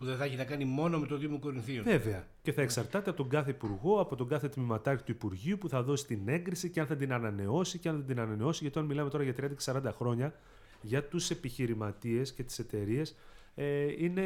Που 0.01 0.07
δεν 0.07 0.17
θα 0.17 0.23
έχει 0.23 0.35
να 0.35 0.43
κάνει 0.43 0.65
μόνο 0.65 0.99
με 0.99 1.07
το 1.07 1.17
Δήμο 1.17 1.39
Κορινθίων. 1.39 1.83
Βέβαια. 1.83 2.27
Και 2.41 2.51
θα 2.51 2.61
εξαρτάται 2.61 3.09
από 3.09 3.17
τον 3.21 3.29
κάθε 3.29 3.49
υπουργό, 3.49 3.99
από 3.99 4.15
τον 4.15 4.27
κάθε 4.27 4.49
τμήματάρχη 4.49 5.03
του 5.03 5.11
Υπουργείου 5.11 5.57
που 5.57 5.69
θα 5.69 5.83
δώσει 5.83 6.05
την 6.05 6.27
έγκριση 6.27 6.69
και 6.69 6.79
αν 6.79 6.85
θα 6.85 6.95
την 6.95 7.13
ανανεώσει 7.13 7.77
και 7.79 7.89
αν 7.89 7.95
δεν 7.95 8.05
την 8.05 8.19
ανανεώσει. 8.19 8.59
Γιατί 8.61 8.77
όταν 8.77 8.89
μιλάμε 8.89 9.09
τώρα 9.09 9.23
για 9.23 9.35
30-40 9.65 9.81
χρόνια, 9.95 10.33
για 10.81 11.03
τους 11.03 11.29
επιχειρηματίες 11.29 12.33
και 12.33 12.43
τις 12.43 12.59
εταιρείες, 12.59 13.15
ε, 13.55 13.85
είναι 13.97 14.23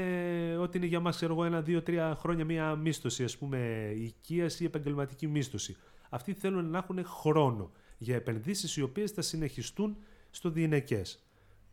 ότι 0.59 0.77
είναι 0.77 0.85
για 0.85 0.99
μας 0.99 1.15
ξέρω 1.15 1.33
εγώ 1.33 1.43
ένα, 1.43 1.61
δύο, 1.61 1.81
τρία 1.81 2.15
χρόνια 2.19 2.45
μία 2.45 2.75
μίσθωση, 2.75 3.23
ας 3.23 3.37
πούμε 3.37 3.91
οικίας 3.95 4.59
ή 4.59 4.65
επαγγελματική 4.65 5.27
μίσθωση. 5.27 5.75
Αυτοί 6.09 6.33
θέλουν 6.33 6.69
να 6.69 6.77
έχουν 6.77 7.05
χρόνο 7.05 7.71
για 7.97 8.15
επενδύσεις 8.15 8.77
οι 8.77 8.81
οποίες 8.81 9.11
θα 9.11 9.21
συνεχιστούν 9.21 9.97
στο 10.29 10.49
διενεκές. 10.49 11.25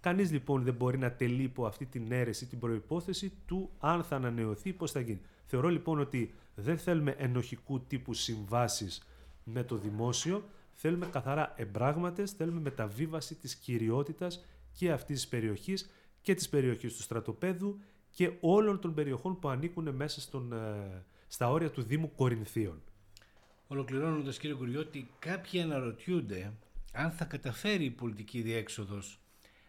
Κανείς 0.03 0.33
λοιπόν 0.33 0.63
δεν 0.63 0.75
μπορεί 0.75 0.99
να 0.99 1.13
τελεί 1.13 1.43
υπό 1.43 1.67
αυτή 1.67 1.87
την 1.87 2.13
αίρεση, 2.13 2.47
την 2.47 2.59
προϋπόθεση 2.59 3.33
του 3.47 3.71
αν 3.79 4.05
θα 4.05 4.17
ανανεωθεί, 4.17 4.73
πώς 4.73 4.93
θα 4.93 5.01
γίνει. 5.01 5.21
Θεωρώ 5.45 5.69
λοιπόν 5.69 6.01
ότι 6.01 6.35
δεν 6.55 6.79
θέλουμε 6.79 7.15
ενοχικού 7.19 7.81
τύπου 7.81 8.15
συμβάσεις 8.15 9.03
με 9.45 9.63
το 9.65 9.77
δημόσιο, 9.77 10.45
Θέλουμε 10.73 11.07
καθαρά 11.07 11.55
εμπράγματες, 11.57 12.31
θέλουμε 12.31 12.61
μεταβίβαση 12.61 13.35
της 13.35 13.55
κυριότητας 13.55 14.45
και 14.73 14.93
αυτής 14.93 15.17
της 15.21 15.29
περιοχής 15.29 15.91
και 16.21 16.35
της 16.35 16.49
περιοχής 16.49 16.95
του 16.97 17.03
στρατοπέδου 17.03 17.79
και 18.11 18.33
όλων 18.41 18.81
των 18.81 18.95
περιοχών 18.95 19.39
που 19.39 19.49
ανήκουν 19.49 19.95
μέσα 19.95 20.21
στον, 20.21 20.53
ε, 20.53 21.05
στα 21.29 21.51
όρια 21.51 21.71
του 21.71 21.83
Δήμου 21.83 22.13
Κορινθίων. 22.15 22.83
Ολοκληρώνοντας 23.67 24.39
κύριε 24.39 24.57
Κουριώτη, 24.57 25.11
κάποιοι 25.19 25.61
αναρωτιούνται 25.61 26.53
αν 26.93 27.11
θα 27.11 27.25
καταφέρει 27.25 27.85
η 27.85 27.91
πολιτική 27.91 28.41
διέξοδος 28.41 29.21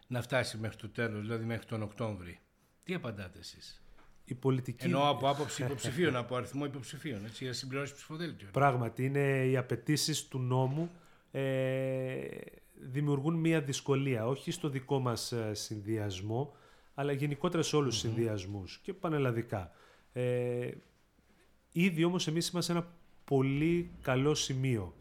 να 0.06 0.22
φτάσει 0.22 0.56
μέχρι 0.56 0.76
το 0.76 0.88
τέλος, 0.88 1.20
δηλαδή 1.20 1.44
μέχρι 1.44 1.66
τον 1.66 1.82
Οκτώβρη. 1.82 2.40
Τι 2.82 2.94
απαντάτε 2.94 3.38
εσείς; 3.38 3.82
Η 4.24 4.34
πολιτική... 4.34 4.84
Ενώ 4.84 5.08
από 5.08 5.28
άποψη 5.28 5.62
υποψηφίων, 5.62 6.16
από 6.16 6.36
αριθμό 6.36 6.64
υποψηφίων, 6.64 7.24
έτσι, 7.24 7.44
για 7.44 7.52
συμπληρώσεις 7.52 7.94
ψηφοδέλτιο. 7.94 8.48
Πράγματι, 8.52 9.04
είναι 9.04 9.46
οι 9.46 9.56
απαιτήσεις 9.56 10.28
του 10.28 10.38
νόμου 10.38 10.90
ε, 11.30 12.26
δημιουργούν 12.74 13.34
μία 13.34 13.60
δυσκολία, 13.60 14.26
όχι 14.26 14.50
στο 14.50 14.68
δικό 14.68 14.98
μας 14.98 15.32
ε, 15.32 15.54
συνδυασμό, 15.54 16.56
αλλά 16.94 17.12
γενικότερα 17.12 17.62
σε 17.62 17.76
όλους 17.76 18.00
τους 18.00 18.10
συνδυασμούς 18.10 18.78
και 18.82 18.94
πανελλαδικά. 18.94 19.70
Ε, 20.12 20.70
ήδη 21.72 22.04
όμως 22.04 22.26
εμείς 22.26 22.48
είμαστε 22.48 22.72
σε 22.72 22.78
ένα 22.78 22.92
πολύ 23.24 23.90
καλό 24.00 24.34
σημείο. 24.34 24.94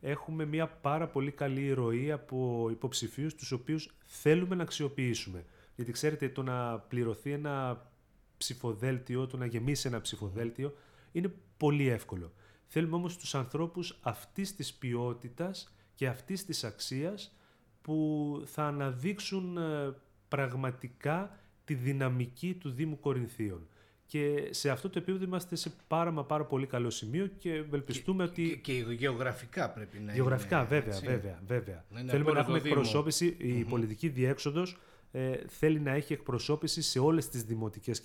Έχουμε 0.00 0.44
μια 0.44 0.66
πάρα 0.68 1.08
πολύ 1.08 1.30
καλή 1.30 1.72
ροή 1.72 2.12
από 2.12 2.68
υποψηφίους 2.70 3.34
τους 3.34 3.52
οποίους 3.52 3.96
θέλουμε 4.06 4.54
να 4.54 4.62
αξιοποιήσουμε. 4.62 5.44
Γιατί 5.76 5.92
ξέρετε 5.92 6.28
το 6.28 6.42
να 6.42 6.78
πληρωθεί 6.78 7.32
ένα 7.32 7.86
ψηφοδέλτιο, 8.36 9.26
το 9.26 9.36
να 9.36 9.46
γεμίσει 9.46 9.88
ένα 9.88 10.00
ψηφοδέλτιο 10.00 10.74
είναι 11.12 11.34
πολύ 11.56 11.88
εύκολο. 11.88 12.32
Θέλουμε 12.66 12.96
όμως 12.96 13.16
τους 13.16 13.34
ανθρώπους 13.34 13.98
αυτής 14.02 14.54
της 14.54 14.74
ποιότητας 14.74 15.74
και 15.94 16.06
αυτής 16.06 16.44
της 16.44 16.64
αξίας 16.64 17.36
που 17.82 18.42
θα 18.46 18.64
αναδείξουν 18.64 19.56
ε, 19.56 19.94
πραγματικά 20.28 21.38
τη 21.64 21.74
δυναμική 21.74 22.54
του 22.54 22.70
Δήμου 22.70 23.00
Κορινθίων. 23.00 23.68
Και 24.10 24.48
σε 24.50 24.70
αυτό 24.70 24.90
το 24.90 24.98
επίπεδο 24.98 25.24
είμαστε 25.24 25.56
σε 25.56 25.72
πάρα 25.88 26.10
μα 26.10 26.24
πάρα 26.24 26.44
πολύ 26.44 26.66
καλό 26.66 26.90
σημείο 26.90 27.30
και 27.38 27.52
ευελπιστούμε 27.52 28.22
ότι... 28.22 28.60
Και, 28.62 28.72
και, 28.72 28.92
γεωγραφικά 28.92 29.70
πρέπει 29.70 29.98
να 29.98 30.12
γεωγραφικά, 30.12 30.56
είναι. 30.56 30.72
Γεωγραφικά, 30.72 31.00
βέβαια, 31.00 31.16
βέβαια, 31.16 31.42
βέβαια. 31.46 32.04
Να 32.04 32.10
Θέλουμε 32.10 32.32
να 32.32 32.38
έχουμε 32.38 32.56
εκπροσώπηση, 32.56 33.36
η 33.38 33.64
πολιτική 33.64 34.08
διέξοδος 34.08 34.78
ε, 35.12 35.32
θέλει 35.46 35.80
να 35.80 35.90
έχει 35.90 36.12
εκπροσώπηση 36.12 36.82
σε 36.82 36.98
όλες 36.98 37.28
τις 37.28 37.42
δημοτικές 37.42 38.02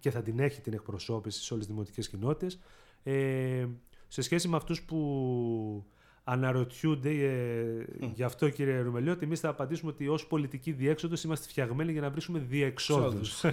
και 0.00 0.10
θα 0.10 0.22
την 0.22 0.38
έχει 0.38 0.60
την 0.60 0.72
εκπροσώπηση 0.72 1.42
σε 1.42 1.52
όλες 1.52 1.66
τις 1.66 1.74
δημοτικές 1.74 2.08
κοινότητες. 2.08 2.58
Ε, 3.02 3.66
σε 4.08 4.22
σχέση 4.22 4.48
με 4.48 4.56
αυτούς 4.56 4.82
που 4.82 5.84
αναρωτιούνται 6.24 7.10
ε, 7.10 7.84
γι' 8.14 8.22
αυτό 8.22 8.48
κύριε 8.48 8.80
Ρουμελιώτη, 8.80 9.24
εμείς 9.24 9.40
θα 9.40 9.48
απαντήσουμε 9.48 9.90
ότι 9.90 10.08
ως 10.08 10.26
πολιτική 10.26 10.72
διέξοδος 10.72 11.22
είμαστε 11.22 11.48
φτιαγμένοι 11.48 11.92
για 11.92 12.00
να 12.00 12.10
βρίσκουμε 12.10 12.38
διεξόδους. 12.38 13.44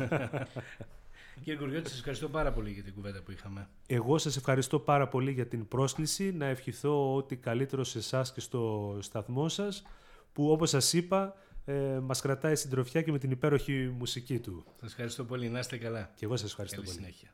Κύριε 1.44 1.60
Κουριώτη, 1.60 1.90
σας 1.90 1.98
ευχαριστώ 1.98 2.30
πάρα 2.30 2.52
πολύ 2.52 2.72
για 2.72 2.84
την 2.84 2.94
κουβέντα 2.94 3.22
που 3.22 3.32
είχαμε. 3.32 3.70
Εγώ 3.88 4.18
σας 4.18 4.38
ευχαριστώ 4.38 4.80
πάρα 4.80 5.08
πολύ 5.08 5.32
για 5.32 5.48
την 5.48 5.68
πρόσκληση. 5.68 6.32
Να 6.32 6.46
ευχηθώ 6.46 7.16
ότι 7.16 7.36
καλύτερο 7.36 7.84
σε 7.84 7.98
εσάς 7.98 8.34
και 8.34 8.40
στο 8.40 8.98
σταθμό 9.02 9.50
σας, 9.50 9.84
που 10.34 10.52
όπως 10.52 10.70
σας 10.70 10.94
είπα, 10.94 11.36
ε, 11.66 12.00
μας 12.02 12.22
κρατάει 12.22 12.56
συντροφιά 12.56 13.02
και 13.02 13.12
με 13.12 13.18
την 13.20 13.32
υπέροχη 13.32 13.94
μουσική 13.98 14.40
του. 14.40 14.66
Σας 14.80 14.90
ευχαριστώ 14.92 15.24
πολύ. 15.24 15.50
Να 15.50 15.60
είστε 15.60 15.78
καλά. 15.78 16.12
Και 16.16 16.26
εγώ 16.26 16.36
σας 16.36 16.50
ευχαριστώ 16.50 16.82
Καλή 16.82 16.88
πολύ. 16.88 17.00
συνέχεια. 17.00 17.34